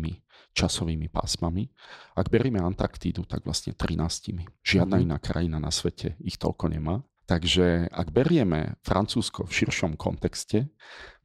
[0.53, 1.69] časovými pásmami.
[2.17, 4.39] Ak berieme Antarktídu, tak vlastne 13.
[4.65, 5.07] Žiadna mm-hmm.
[5.07, 7.01] iná krajina na svete ich toľko nemá.
[7.29, 10.73] Takže ak berieme Francúzsko v širšom kontexte,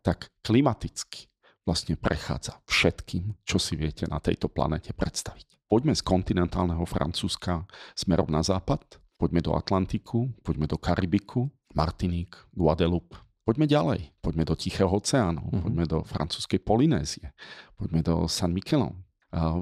[0.04, 1.32] tak klimaticky
[1.64, 5.64] vlastne prechádza všetkým, čo si viete na tejto planete predstaviť.
[5.64, 7.64] Poďme z kontinentálneho Francúzska
[7.96, 14.56] smerom na západ, poďme do Atlantiku, poďme do Karibiku, Martiník, Guadeloupe, Poďme ďalej, poďme do
[14.56, 15.62] Tichého oceánu, mm-hmm.
[15.68, 17.36] poďme do francúzskej Polynézie,
[17.76, 19.04] poďme do San Michelon,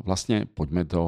[0.06, 1.04] vlastne poďme do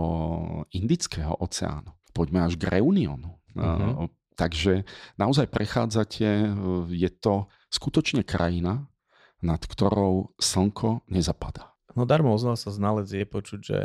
[0.74, 3.38] Indického oceánu, poďme až k Reunionu.
[3.54, 4.10] Uh-huh.
[4.34, 4.82] Takže
[5.14, 6.48] naozaj prechádzate, e,
[6.90, 8.90] je to skutočne krajina,
[9.38, 11.70] nad ktorou slnko nezapadá.
[11.94, 13.78] No darmo oznal sa znalec je počuť, že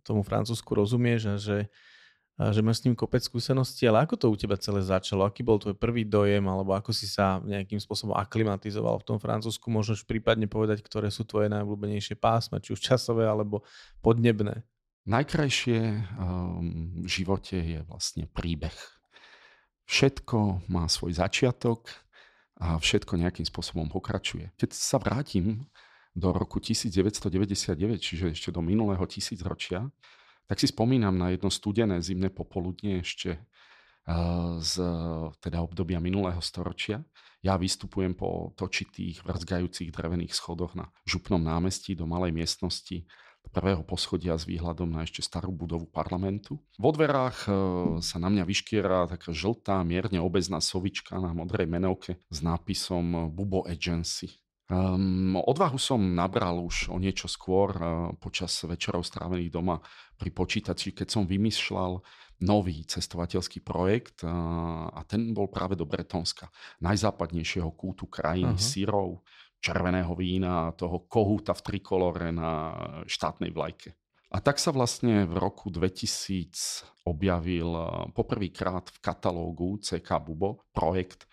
[0.00, 1.56] tomu Francúzsku rozumieš a že
[2.48, 5.28] že máš s ním kopec skúseností, ale ako to u teba celé začalo?
[5.28, 9.68] Aký bol tvoj prvý dojem, alebo ako si sa nejakým spôsobom aklimatizoval v tom Francúzsku?
[9.68, 13.60] Môžeš prípadne povedať, ktoré sú tvoje najobľúbenejšie pásma, či už časové, alebo
[14.00, 14.64] podnebné?
[15.04, 15.80] Najkrajšie
[16.16, 18.76] um, v živote je vlastne príbeh.
[19.84, 21.92] Všetko má svoj začiatok
[22.56, 24.48] a všetko nejakým spôsobom pokračuje.
[24.56, 25.68] Keď sa vrátim
[26.16, 29.92] do roku 1999, čiže ešte do minulého tisícročia,
[30.50, 34.74] tak si spomínam na jedno studené zimné popoludne ešte eh, z
[35.38, 37.06] teda obdobia minulého storočia.
[37.40, 43.06] Ja vystupujem po točitých, vrzgajúcich drevených schodoch na župnom námestí do malej miestnosti
[43.48, 46.58] prvého poschodia s výhľadom na ešte starú budovu parlamentu.
[46.76, 47.52] Vo dverách eh,
[48.02, 53.62] sa na mňa vyškiera taká žltá, mierne obezná sovička na modrej menovke s nápisom Bubo
[53.70, 54.34] Agency.
[54.70, 59.82] Um, odvahu som nabral už o niečo skôr uh, počas večerov strávených doma
[60.14, 61.98] pri počítači, keď som vymýšľal
[62.46, 64.30] nový cestovateľský projekt uh,
[64.94, 66.46] a ten bol práve do Bretonska,
[66.86, 68.62] najzápadnejšieho kútu krajiny, uh-huh.
[68.62, 69.26] syrov,
[69.58, 72.72] červeného vína a toho kohúta v trikolore na
[73.10, 73.99] štátnej vlajke.
[74.30, 81.26] A tak sa vlastne v roku 2000 objavil uh, poprvýkrát v katalógu CK Bubo projekt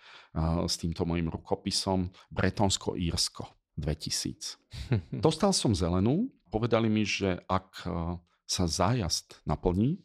[0.65, 4.61] s týmto mojim rukopisom Bretonsko-Írsko 2000.
[5.25, 7.89] Dostal som zelenú, povedali mi, že ak
[8.47, 9.99] sa zájazd naplní,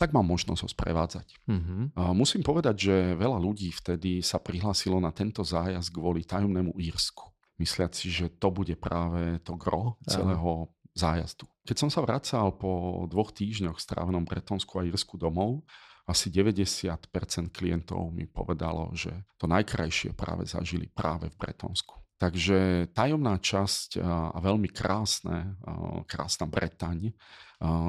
[0.00, 1.28] tak mám možnosť ho sprevádzať.
[1.44, 1.82] Mm-hmm.
[2.16, 7.28] Musím povedať, že veľa ľudí vtedy sa prihlásilo na tento zájazd kvôli tajomnému Írsku.
[7.60, 11.44] Mysliať si, že to bude práve to gro celého zájazdu.
[11.68, 15.62] Keď som sa vracal po dvoch týždňoch strávenom Bretonsku a Írsku domov,
[16.08, 22.00] asi 90% klientov mi povedalo, že to najkrajšie práve zažili práve v Bretonsku.
[22.20, 25.56] Takže tajomná časť a veľmi krásne,
[26.04, 27.16] krásna Bretaň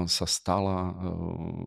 [0.07, 0.95] sa stala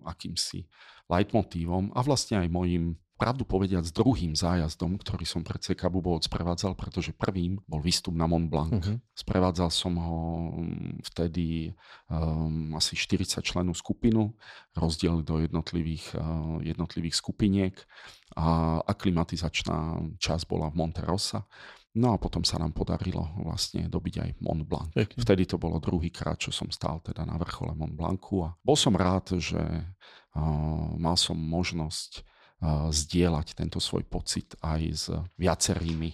[0.09, 0.65] akýmsi
[1.05, 6.19] leitmotívom a vlastne aj mojim pravdu povediať s druhým zájazdom, ktorý som pred CK Bubov
[6.27, 8.75] sprevádzal, pretože prvým bol výstup na Mont Blanc.
[8.75, 8.99] Uh-huh.
[9.15, 10.21] Sprevádzal som ho
[10.59, 11.71] mm, vtedy
[12.11, 14.35] um, asi 40 členú skupinu,
[14.75, 17.75] rozdielili do jednotlivých, uh, jednotlivých skupiniek
[18.35, 21.47] a aklimatizačná časť bola v Monte Rosa.
[21.95, 24.91] No a potom sa nám podarilo vlastne dobiť aj Mont Blanc.
[24.91, 25.23] Pekne.
[25.23, 28.75] Vtedy to bolo druhý krát, čo som stál teda na vrchole Mont Blancu a bol
[28.75, 32.34] som rád, že uh, mal som možnosť
[32.91, 35.05] zdieľať tento svoj pocit aj s
[35.41, 36.11] viacerými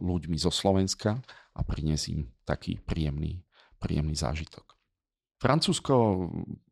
[0.00, 1.20] ľuďmi zo Slovenska
[1.54, 3.44] a priniesť im taký príjemný,
[3.76, 4.74] príjemný zážitok.
[5.38, 5.94] Francúzsko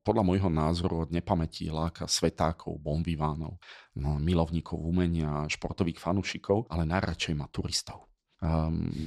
[0.01, 3.61] podľa môjho názoru od nepamäti láka svetákov, bonvivánov,
[4.01, 8.12] no, milovníkov umenia, športových fanúšikov, ale najradšej má turistov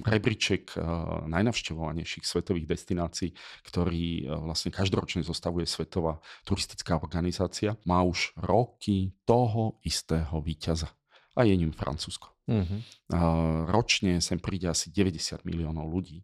[0.08, 3.36] rebríček uh, najnavštevovanejších svetových destinácií,
[3.68, 10.88] ktorý uh, vlastne každoročne zostavuje Svetová turistická organizácia, má už roky toho istého víťaza.
[11.36, 12.32] A je ním Francúzsko.
[12.48, 12.80] Uh-huh.
[13.12, 16.24] Uh, ročne sem príde asi 90 miliónov ľudí.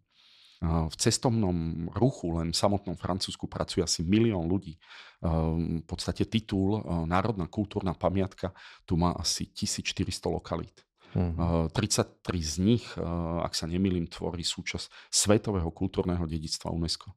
[0.62, 4.78] V cestovnom ruchu len v samotnom Francúzsku pracuje asi milión ľudí.
[5.18, 6.78] V podstate titul
[7.10, 8.54] Národná kultúrna pamiatka
[8.86, 10.86] tu má asi 1400 lokalít.
[11.12, 11.68] Uh-huh.
[11.68, 13.04] 33 z nich, eh,
[13.44, 17.12] ak sa nemýlim, tvorí súčasť Svetového kultúrneho dedictva UNESCO.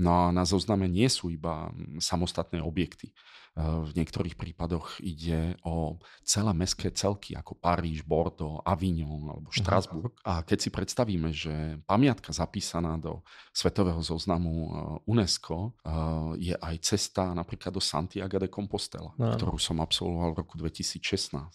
[0.00, 3.12] No a na zozname nie sú iba hm, samostatné objekty.
[3.12, 10.10] Eh, v niektorých prípadoch ide o celé mestské celky ako Paríž, Bordeaux, Avignon alebo Štrasburg.
[10.10, 10.26] Uh-huh.
[10.26, 13.22] A keď si predstavíme, že pamiatka zapísaná do
[13.54, 14.70] Svetového zoznamu eh,
[15.06, 15.78] UNESCO
[16.34, 19.38] je aj cesta napríklad do Santiago de Compostela, uh-huh.
[19.38, 21.46] ktorú som absolvoval v roku 2016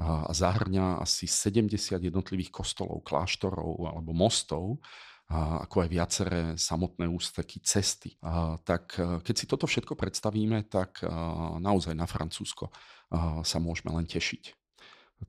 [0.00, 4.80] a zahrňa asi 70 jednotlivých kostolov, kláštorov alebo mostov,
[5.30, 8.18] ako aj viaceré samotné ústeky, cesty.
[8.66, 11.06] Tak e, keď si toto všetko predstavíme, tak e,
[11.62, 12.72] naozaj na Francúzsko e,
[13.46, 14.58] sa môžeme len tešiť.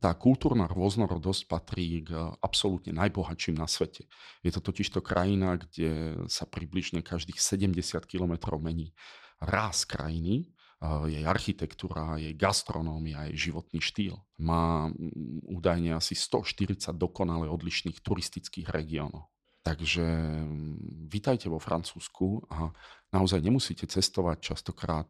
[0.01, 4.09] Tá kultúrna rôznorodosť patrí k absolútne najbohatším na svete.
[4.41, 8.95] Je to totižto krajina, kde sa približne každých 70 kilometrov mení
[9.37, 10.49] ráz krajiny
[10.81, 14.17] jej architektúra, jej gastronómia, jej životný štýl.
[14.41, 19.29] Má mm, údajne asi 140 dokonale odlišných turistických regiónov.
[19.61, 20.01] Takže
[20.41, 22.73] mm, vítajte vo Francúzsku a
[23.13, 25.09] naozaj nemusíte cestovať častokrát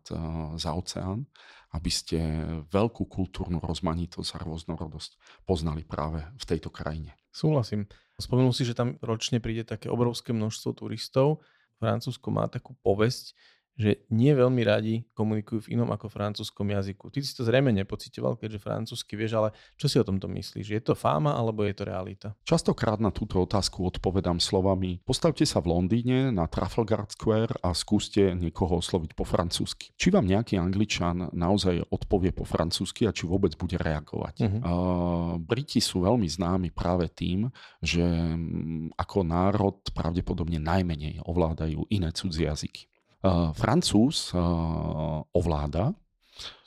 [0.59, 1.23] za oceán,
[1.71, 2.19] aby ste
[2.67, 5.15] veľkú kultúrnu rozmanitosť a rôznorodosť
[5.47, 7.15] poznali práve v tejto krajine.
[7.31, 7.87] Súhlasím.
[8.19, 11.39] Spomenul si, že tam ročne príde také obrovské množstvo turistov.
[11.79, 13.33] Francúzsko má takú povesť,
[13.81, 17.09] že nie veľmi radi komunikujú v inom ako francúzskom jazyku.
[17.09, 20.65] Ty si to zrejme nepocitoval, keďže francúzsky vieš, ale čo si o tomto myslíš?
[20.69, 22.37] Je to fáma alebo je to realita?
[22.45, 28.37] Častokrát na túto otázku odpovedám slovami postavte sa v Londýne na Trafalgar Square a skúste
[28.37, 29.89] niekoho osloviť po francúzsky.
[29.97, 34.35] Či vám nejaký angličan naozaj odpovie po francúzsky a či vôbec bude reagovať.
[34.45, 34.61] Uh-huh.
[34.61, 37.49] Uh, Briti sú veľmi známi práve tým,
[37.81, 42.90] že mm, ako národ pravdepodobne najmenej ovládajú iné cudzie jazyky.
[43.21, 45.93] Uh, Francúz uh, ovláda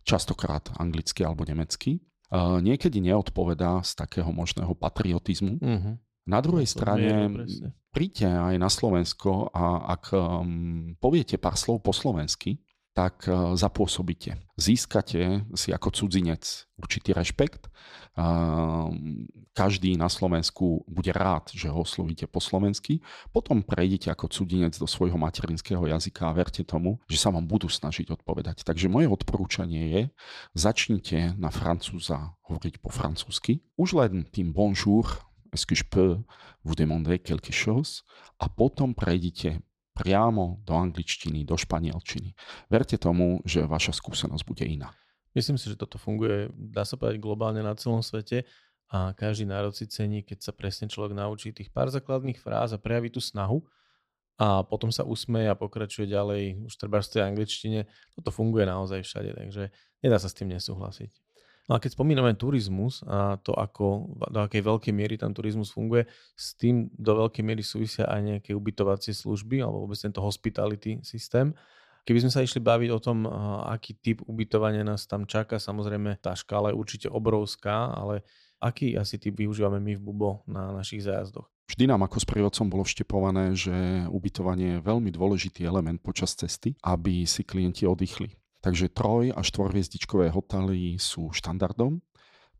[0.06, 1.98] častokrát anglicky alebo nemecky.
[2.30, 5.58] Uh, niekedy neodpovedá z takého možného patriotizmu.
[5.58, 5.94] Uh-huh.
[6.24, 7.10] Na druhej to strane,
[7.92, 12.62] príďte aj na Slovensko a ak um, poviete pár slov po slovensky,
[12.94, 14.38] tak e, zapôsobíte.
[14.54, 17.66] Získate si ako cudzinec určitý rešpekt.
[19.54, 23.02] Každý na Slovensku bude rád, že ho oslovíte po slovensky.
[23.34, 27.66] Potom prejdete ako cudzinec do svojho materinského jazyka a verte tomu, že sa vám budú
[27.66, 28.62] snažiť odpovedať.
[28.62, 30.02] Takže moje odporúčanie je,
[30.54, 33.66] začnite na francúza hovoriť po francúzsky.
[33.74, 35.10] Už len tým bonjour,
[35.50, 36.22] est-ce que je peux
[36.62, 38.06] vous demander quelque chose?
[38.38, 39.58] A potom prejdite
[39.94, 42.34] priamo do angličtiny, do španielčiny.
[42.66, 44.90] Verte tomu, že vaša skúsenosť bude iná.
[45.34, 48.46] Myslím si, že toto funguje, dá sa povedať, globálne na celom svete
[48.90, 52.78] a každý národ si cení, keď sa presne človek naučí tých pár základných fráz a
[52.78, 53.62] prejaví tú snahu
[54.38, 57.80] a potom sa usmeje a pokračuje ďalej už treba v tej angličtine.
[58.18, 59.70] Toto funguje naozaj všade, takže
[60.02, 61.23] nedá sa s tým nesúhlasiť.
[61.64, 66.04] No a keď spomíname turizmus a to, ako, do akej veľkej miery tam turizmus funguje,
[66.36, 71.56] s tým do veľkej miery súvisia aj nejaké ubytovacie služby alebo vôbec tento hospitality systém.
[72.04, 73.24] Keby sme sa išli baviť o tom,
[73.64, 78.28] aký typ ubytovania nás tam čaká, samozrejme tá škála je určite obrovská, ale
[78.60, 81.48] aký asi typ využívame my v Bubo na našich zájazdoch?
[81.64, 83.72] Vždy nám ako sprievodcom bolo vštepované, že
[84.12, 88.36] ubytovanie je veľmi dôležitý element počas cesty, aby si klienti oddychli.
[88.64, 92.00] Takže troj- a štvorhviezdičkové hotely sú štandardom.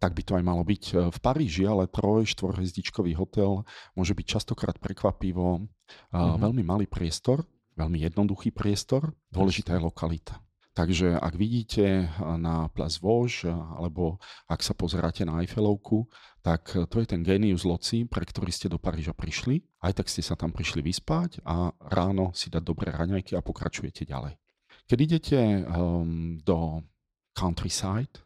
[0.05, 0.85] tak by to aj malo byť.
[1.09, 3.65] V Paríži ale troj, štvorhezdičkový hotel
[3.97, 6.41] môže byť častokrát prekvapivo mm-hmm.
[6.45, 7.41] veľmi malý priestor,
[7.73, 10.45] veľmi jednoduchý priestor, dôležitá je lokalita.
[10.75, 14.19] Takže ak vidíte na Place Vosges alebo
[14.51, 16.11] ak sa pozeráte na Eiffelovku,
[16.43, 19.63] tak to je ten genius loci, pre ktorý ste do Paríža prišli.
[19.81, 24.05] Aj tak ste sa tam prišli vyspať a ráno si dať dobré raňajky a pokračujete
[24.05, 24.35] ďalej.
[24.85, 26.85] Keď idete um, do
[27.33, 28.21] countryside,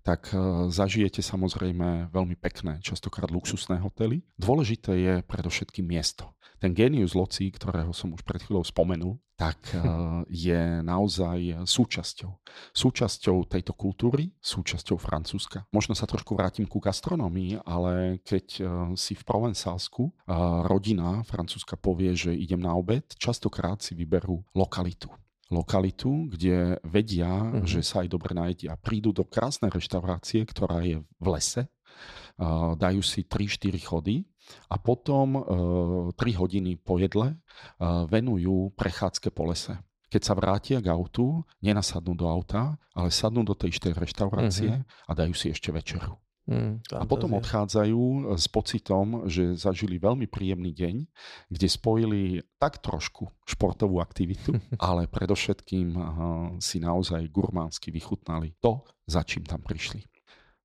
[0.00, 4.24] tak uh, zažijete samozrejme veľmi pekné, častokrát luxusné hotely.
[4.40, 6.32] Dôležité je predovšetkým miesto.
[6.58, 12.40] Ten genius loci, ktorého som už pred chvíľou spomenul, tak uh, je naozaj súčasťou.
[12.72, 15.68] Súčasťou tejto kultúry, súčasťou Francúzska.
[15.70, 20.08] Možno sa trošku vrátim ku gastronomii, ale keď uh, si v Provencálsku
[20.64, 25.12] rodina francúzska povie, že idem na obed, častokrát si vyberú lokalitu
[25.48, 27.64] lokalitu, kde vedia, mm-hmm.
[27.64, 28.76] že sa aj dobre najedia.
[28.76, 31.68] Prídu do krásnej reštaurácie, ktorá je v lese,
[32.78, 34.22] dajú si 3-4 chody
[34.70, 39.76] a potom uh, 3 hodiny po jedle uh, venujú prechádzke po lese.
[40.08, 45.04] Keď sa vrátia k autu, nenasadnú do auta, ale sadnú do tej reštaurácie mm-hmm.
[45.04, 46.16] a dajú si ešte večeru.
[46.48, 50.96] Mm, a potom odchádzajú e, s pocitom, že zažili veľmi príjemný deň,
[51.52, 56.02] kde spojili tak trošku športovú aktivitu, ale predovšetkým uh,
[56.56, 60.00] si naozaj gurmánsky vychutnali to, za čím tam prišli.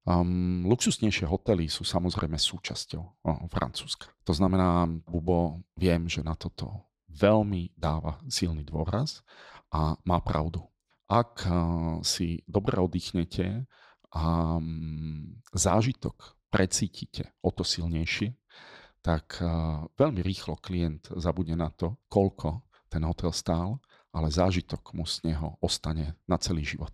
[0.08, 4.08] Um, luxusnejšie hotely sú samozrejme súčasťou uh, Francúzska.
[4.24, 9.20] To znamená, Bubo, viem, že na toto veľmi dáva silný dôraz
[9.68, 10.64] a má pravdu.
[11.12, 13.68] Ak uh, si dobre oddychnete,
[14.14, 14.58] a
[15.54, 18.32] zážitok precítite o to silnejšie,
[19.04, 19.42] tak
[20.00, 23.84] veľmi rýchlo klient zabudne na to, koľko ten hotel stál,
[24.16, 26.94] ale zážitok mu z neho ostane na celý život.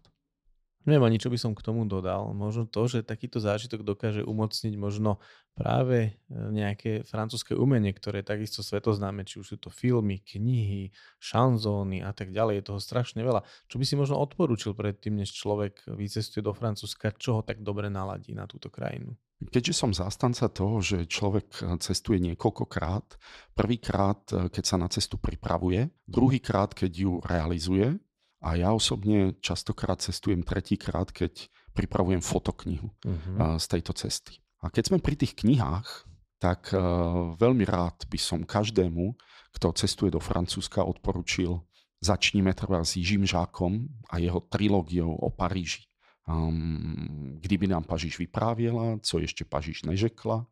[0.90, 2.34] Neviem ani, čo by som k tomu dodal.
[2.34, 5.22] Možno to, že takýto zážitok dokáže umocniť možno
[5.54, 10.90] práve e, nejaké francúzske umenie, ktoré je takisto svetoznáme, či už sú to filmy, knihy,
[11.22, 12.66] šanzóny a tak ďalej.
[12.66, 13.46] Je toho strašne veľa.
[13.70, 17.94] Čo by si možno odporúčil predtým, než človek vycestuje do Francúzska, čo ho tak dobre
[17.94, 19.14] naladí na túto krajinu?
[19.40, 23.14] Keďže som zástanca toho, že človek e, cestuje niekoľkokrát,
[23.54, 27.94] prvýkrát, e, keď sa na cestu pripravuje, druhýkrát, keď ju realizuje,
[28.40, 33.60] a ja osobne častokrát cestujem tretíkrát, keď pripravujem fotoknihu uh-huh.
[33.60, 34.40] z tejto cesty.
[34.64, 36.08] A keď sme pri tých knihách,
[36.40, 39.12] tak uh, veľmi rád by som každému,
[39.52, 41.60] kto cestuje do Francúzska, odporučil
[42.00, 45.84] začníme trvať s Jižím Žákom a jeho trilógiou o Paríži.
[46.28, 50.48] Um, kdyby nám Paříž vyprávěla, co ešte Paříž nežekla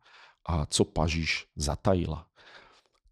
[0.45, 2.27] a co Paříž zatajila.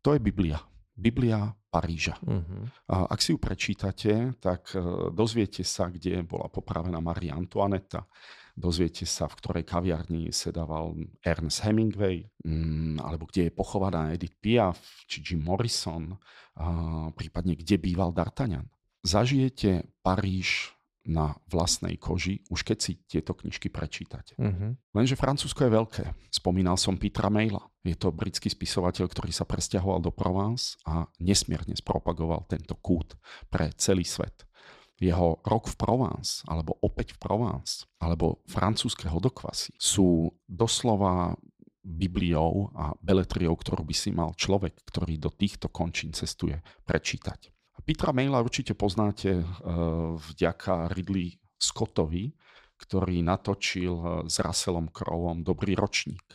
[0.01, 0.59] To je Biblia.
[0.97, 2.15] Biblia Paríža.
[2.23, 2.71] Uh-huh.
[2.87, 8.07] A ak si ju prečítate, tak e, dozviete sa, kde bola popravená Maria Antoaneta,
[8.55, 14.79] dozviete sa, v ktorej kaviarni sedával Ernest Hemingway, mm, alebo kde je pochovaná Edith Piaf,
[15.03, 16.15] či Jim Morrison,
[16.55, 16.67] a
[17.11, 18.71] prípadne kde býval D'Artagnan.
[19.03, 20.74] Zažijete Paríž
[21.05, 24.33] na vlastnej koži, už keď si tieto knižky prečítate.
[24.41, 24.73] Uh-huh.
[24.91, 26.05] Lenže Francúzsko je veľké.
[26.33, 27.61] Spomínal som Petra Maila.
[27.85, 33.13] Je to britský spisovateľ, ktorý sa presťahoval do Provence a nesmierne spropagoval tento kút
[33.53, 34.49] pre celý svet.
[34.97, 41.37] Jeho rok v Provence, alebo opäť v Provence, alebo francúzske hodokvasy sú doslova
[41.85, 46.57] Bibliou a beletriou, ktorú by si mal človek, ktorý do týchto končín cestuje,
[46.89, 47.54] prečítať.
[47.85, 52.33] Petra Maila určite poznáte uh, vďaka Ridley Scottovi,
[52.81, 56.25] ktorý natočil uh, s Russellom Crowom Dobrý ročník.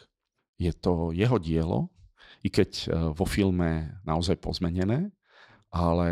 [0.63, 1.91] Je to jeho dielo,
[2.47, 5.11] i keď uh, vo filme naozaj pozmenené,
[5.75, 6.09] ale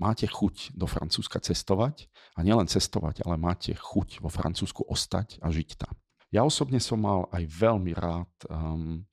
[0.00, 5.52] máte chuť do Francúzska cestovať a nielen cestovať, ale máte chuť vo Francúzsku ostať a
[5.52, 5.92] žiť tam.
[6.32, 9.04] Ja osobne som mal aj veľmi rád um,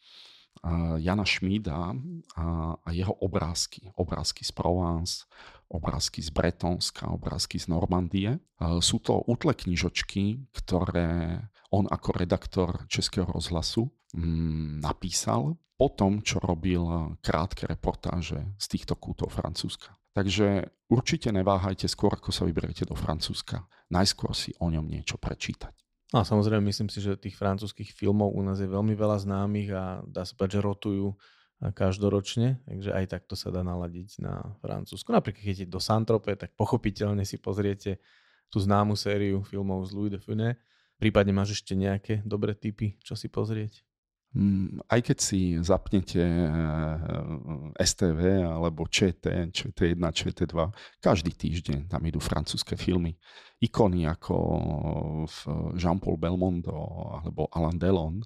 [0.99, 1.95] Jana Šmída
[2.35, 2.45] a,
[2.75, 3.87] a jeho obrázky.
[3.95, 5.23] Obrázky z Provence,
[5.69, 8.37] obrázky z Bretonska, obrázky z Normandie.
[8.81, 11.41] Sú to útle knižočky, ktoré
[11.73, 18.95] on ako redaktor Českého rozhlasu mm, napísal po tom, čo robil krátke reportáže z týchto
[18.95, 19.91] kútov Francúzska.
[20.15, 23.67] Takže určite neváhajte skôr, ako sa vyberiete do Francúzska.
[23.91, 25.75] Najskôr si o ňom niečo prečítať.
[26.15, 29.69] No a samozrejme myslím si, že tých francúzských filmov u nás je veľmi veľa známych
[29.75, 31.05] a dá sa povedať, že rotujú
[31.61, 35.09] každoročne, takže aj takto sa dá naladiť na Francúzsku.
[35.09, 38.03] Napríklad keď je do Santrope, tak pochopiteľne si pozriete
[38.51, 40.59] tú známu sériu filmov z Louis de Funès.
[40.95, 43.83] Prípadne máš ešte nejaké dobré tipy, čo si pozrieť?
[44.35, 46.51] Mm, aj keď si zapnete eh,
[47.79, 50.55] STV alebo ČT, ČT1, ČT2,
[50.99, 53.15] každý týždeň tam idú francúzske filmy.
[53.63, 54.35] Ikony ako
[55.79, 56.75] Jean-Paul Belmondo
[57.23, 58.19] alebo Alain Delon,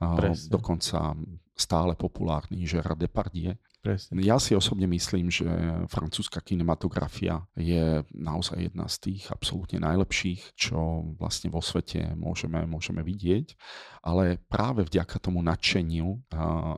[0.00, 0.48] Presne.
[0.48, 1.12] dokonca
[1.60, 3.60] stále populárny Gérard Depardieu.
[3.80, 4.20] Presne.
[4.20, 5.48] Ja si osobne myslím, že
[5.88, 13.00] francúzska kinematografia je naozaj jedna z tých absolútne najlepších, čo vlastne vo svete môžeme, môžeme
[13.00, 13.56] vidieť,
[14.04, 16.12] ale práve vďaka tomu nadšeniu,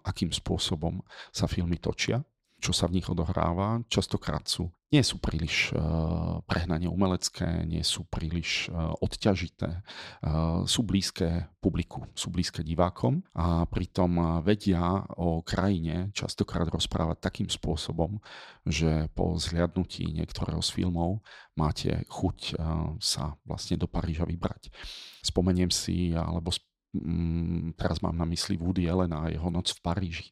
[0.06, 1.02] akým spôsobom
[1.34, 2.22] sa filmy točia,
[2.62, 8.06] čo sa v nich odohráva, častokrát sú, nie sú príliš uh, prehnane umelecké, nie sú
[8.06, 16.14] príliš uh, odťažité, uh, sú blízke publiku, sú blízke divákom a pritom vedia o krajine
[16.14, 18.22] častokrát rozprávať takým spôsobom,
[18.62, 21.24] že po zhliadnutí niektorého z filmov
[21.58, 22.56] máte chuť
[23.02, 24.72] sa vlastne do Paríža vybrať.
[25.20, 26.50] Spomeniem si, alebo
[26.96, 30.28] um, teraz mám na mysli Woody Allen a jeho noc v Paríži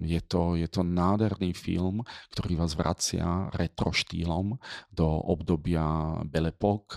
[0.00, 2.00] je, to, je to nádherný film,
[2.32, 4.56] ktorý vás vracia retro štýlom
[4.88, 5.84] do obdobia
[6.24, 6.96] Belle Époque,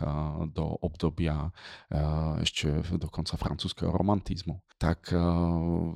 [0.55, 4.63] do obdobia uh, ešte dokonca francúzského romantizmu.
[4.79, 5.19] Tak uh,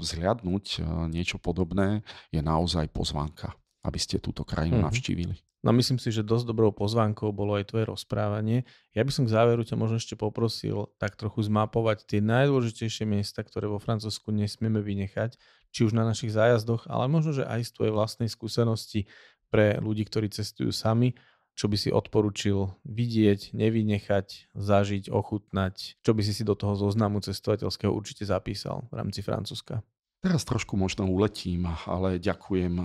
[0.04, 3.56] vzhľadnúť uh, niečo podobné je naozaj pozvánka,
[3.88, 4.88] aby ste túto krajinu mm-hmm.
[4.92, 5.36] navštívili.
[5.64, 8.68] No myslím si, že dosť dobrou pozvánkou bolo aj tvoje rozprávanie.
[8.92, 13.48] Ja by som k záveru ťa možno ešte poprosil tak trochu zmapovať tie najdôležitejšie miesta,
[13.48, 15.40] ktoré vo Francúzsku nesmieme vynechať,
[15.72, 19.08] či už na našich zájazdoch, ale možno, že aj z tvojej vlastnej skúsenosti
[19.48, 21.16] pre ľudí, ktorí cestujú sami,
[21.56, 27.24] čo by si odporučil vidieť, nevynechať, zažiť, ochutnať, čo by si si do toho zoznamu
[27.24, 29.80] cestovateľského určite zapísal v rámci Francúzska.
[30.20, 32.80] Teraz trošku možno uletím, ale ďakujem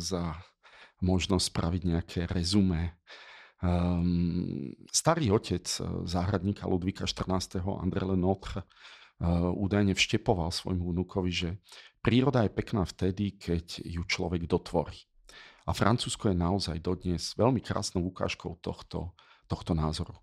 [0.00, 0.38] za
[1.02, 2.96] možnosť spraviť nejaké rezumé.
[3.62, 7.62] Um, starý otec eh, záhradníka Ludvíka XIV.
[7.78, 11.48] André Lenotre uh, údajne vštepoval svojmu vnúkovi, že
[12.02, 15.06] príroda je pekná vtedy, keď ju človek dotvorí.
[15.62, 19.14] A Francúzsko je naozaj dodnes veľmi krásnou ukážkou tohto,
[19.46, 20.18] tohto názoru.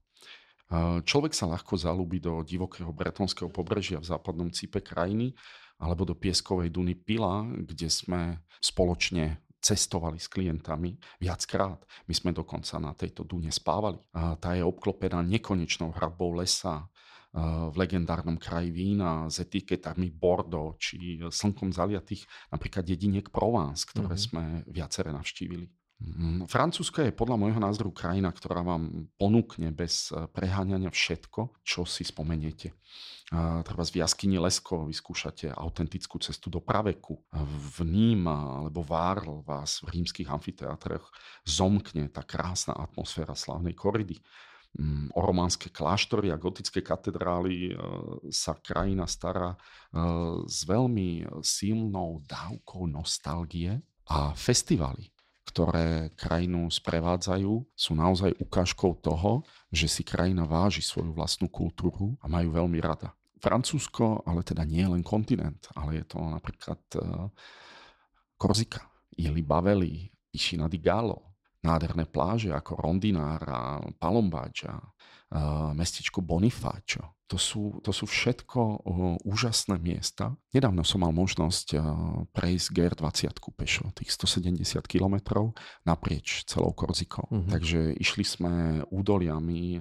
[0.67, 5.32] Uh, človek sa ľahko zalúbi do divokého bretonského pobrežia v západnom cípe krajiny
[5.80, 11.84] alebo do pieskovej duny Pila, kde sme spoločne cestovali s klientami viackrát.
[12.07, 13.99] My sme dokonca na tejto dune spávali.
[14.16, 16.88] A tá je obklopená nekonečnou hradbou lesa,
[17.70, 24.30] v legendárnom kraji vína s etiketami Bordeaux či slnkom zaliatých napríklad dediniek Provence, ktoré mm-hmm.
[24.34, 25.70] sme viacere navštívili.
[26.00, 31.84] Mm, Francúzsko je podľa môjho názoru krajina, ktorá vám ponúkne bez e, preháňania všetko, čo
[31.84, 32.72] si spomeniete.
[33.30, 37.14] Treba v jaskyni Lesko vyskúšate autentickú cestu do praveku.
[37.78, 41.06] V Ním alebo Várl vás v rímskych amfiteátrech
[41.45, 44.18] zomkne tá krásna atmosféra slavnej koridy.
[44.82, 47.72] Mm, o románske kláštory a gotické katedrály e,
[48.34, 49.58] sa krajina stará e,
[50.50, 53.78] s veľmi silnou dávkou nostalgie
[54.10, 55.10] a festivaly
[55.50, 59.41] ktoré krajinu sprevádzajú, sú naozaj ukážkou toho,
[59.74, 63.18] že si krajina váži svoju vlastnú kultúru a majú veľmi rada.
[63.41, 67.32] Francúzsko, ale teda nie len kontinent, ale je to napríklad uh,
[68.38, 68.86] Korzika,
[69.18, 71.28] Ili Baveli, Išina di Gallo,
[71.64, 78.80] nádherné pláže ako Rondinára, Palombáča, uh, mestečko Bonifáčo, to sú, to sú všetko uh,
[79.22, 80.34] úžasné miesta.
[80.49, 81.82] Nedávno som mal možnosť uh,
[82.34, 85.53] prejsť GR20 pešo, tých 170 kilometrov
[85.86, 87.30] naprieč celou Korzikou.
[87.30, 87.45] Uh-huh.
[87.45, 89.78] Takže išli sme údoliami,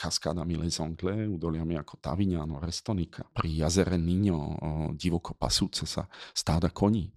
[0.00, 3.28] kaskádami Les Anglais, údoliami ako Tavignano, Restonika.
[3.36, 4.56] Pri jazere Niño
[4.96, 7.12] divoko pasúce sa stáda koní.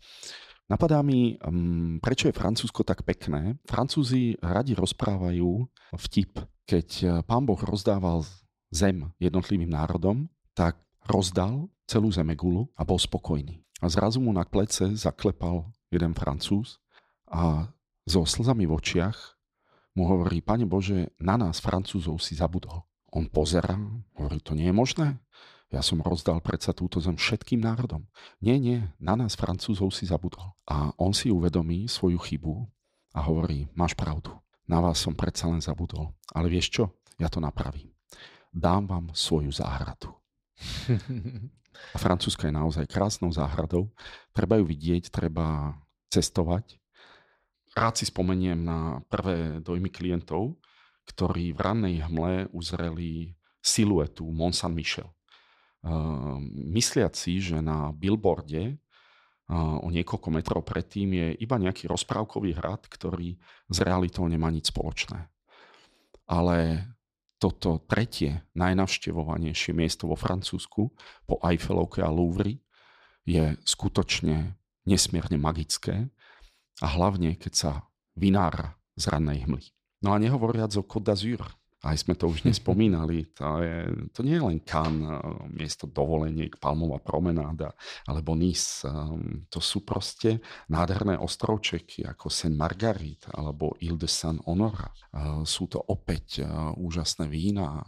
[0.71, 3.59] Napadá mi, um, prečo je Francúzsko tak pekné.
[3.67, 6.39] Francúzi radi rozprávajú vtip.
[6.63, 8.23] Keď pán Boh rozdával
[8.71, 13.59] zem jednotlivým národom, tak rozdal celú zemegulu a bol spokojný.
[13.83, 16.79] A zrazu mu na plece zaklepal jeden francúz
[17.27, 17.67] a
[18.07, 19.35] so slzami v očiach
[19.93, 22.81] mu hovorí, Pane Bože, na nás francúzov si zabudol.
[23.13, 23.77] On pozera,
[24.17, 25.07] hovorí, to nie je možné.
[25.73, 28.05] Ja som rozdal predsa túto zem všetkým národom.
[28.37, 30.53] Nie, nie, na nás francúzov si zabudol.
[30.69, 32.69] A on si uvedomí svoju chybu
[33.17, 34.37] a hovorí, máš pravdu,
[34.69, 36.13] na vás som predsa len zabudol.
[36.29, 36.83] Ale vieš čo,
[37.17, 37.93] ja to napravím
[38.53, 40.13] dám vám svoju záhradu.
[41.93, 43.89] A Francúzska je naozaj krásnou záhradou.
[44.29, 45.73] Treba ju vidieť, treba
[46.13, 46.77] cestovať.
[47.73, 50.61] Rád si spomeniem na prvé dojmy klientov,
[51.09, 53.33] ktorí v rannej hmle uzreli
[53.65, 55.09] siluetu Mont Saint-Michel.
[55.83, 56.39] Uh,
[56.71, 58.79] mysliac si, že na billboarde
[59.51, 63.35] uh, o niekoľko metrov predtým je iba nejaký rozprávkový hrad, ktorý
[63.67, 65.27] s realitou nemá nič spoločné.
[66.23, 66.87] Ale
[67.35, 70.95] toto tretie najnavštevovanejšie miesto vo Francúzsku
[71.27, 72.63] po Eiffelovke a Louvre
[73.27, 74.55] je skutočne
[74.87, 76.07] nesmierne magické
[76.79, 77.71] a hlavne, keď sa
[78.15, 79.75] vynára z rannej hmly.
[80.03, 81.43] No a nehovoriac o Côte d'Azur,
[81.83, 83.77] aj sme to už nespomínali, to, je,
[84.15, 85.19] to nie je len kan, eh,
[85.51, 87.75] miesto dovoleniek, palmová promenáda
[88.07, 88.87] alebo Nice.
[88.87, 90.39] Ehm, to sú proste
[90.71, 94.87] nádherné ostrovčeky ako Saint Marguerite alebo Ile de Saint Honora.
[94.89, 96.47] Eh, sú to opäť eh,
[96.79, 97.83] úžasné vína,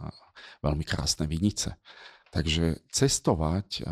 [0.60, 1.80] veľmi krásne vinice.
[2.28, 3.86] Takže cestovať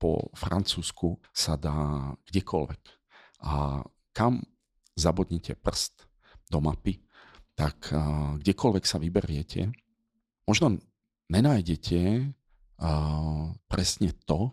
[0.00, 2.82] po Francúzsku sa dá kdekoľvek.
[3.46, 4.42] A kam
[4.98, 6.08] zabudnite prst
[6.50, 7.05] do mapy,
[7.56, 7.88] tak
[8.44, 9.72] kdekoľvek sa vyberiete,
[10.44, 10.76] možno
[11.32, 12.30] nenájdete
[13.66, 14.52] presne to,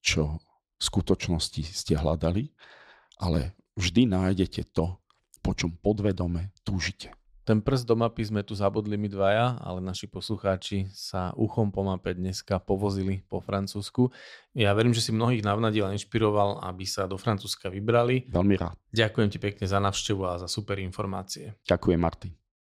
[0.00, 2.48] čo v skutočnosti ste hľadali,
[3.20, 4.96] ale vždy nájdete to,
[5.44, 7.12] po čom podvedome túžite.
[7.46, 11.86] Ten prst do mapy sme tu zabudli my dvaja, ale naši poslucháči sa uchom po
[11.86, 14.10] mape dneska povozili po Francúzsku.
[14.50, 18.26] Ja verím, že si mnohých navnadil a inšpiroval, aby sa do Francúzska vybrali.
[18.26, 18.74] Veľmi rád.
[18.90, 21.54] Ďakujem ti pekne za navštevu a za super informácie.
[21.70, 22.34] Ďakujem, Martin.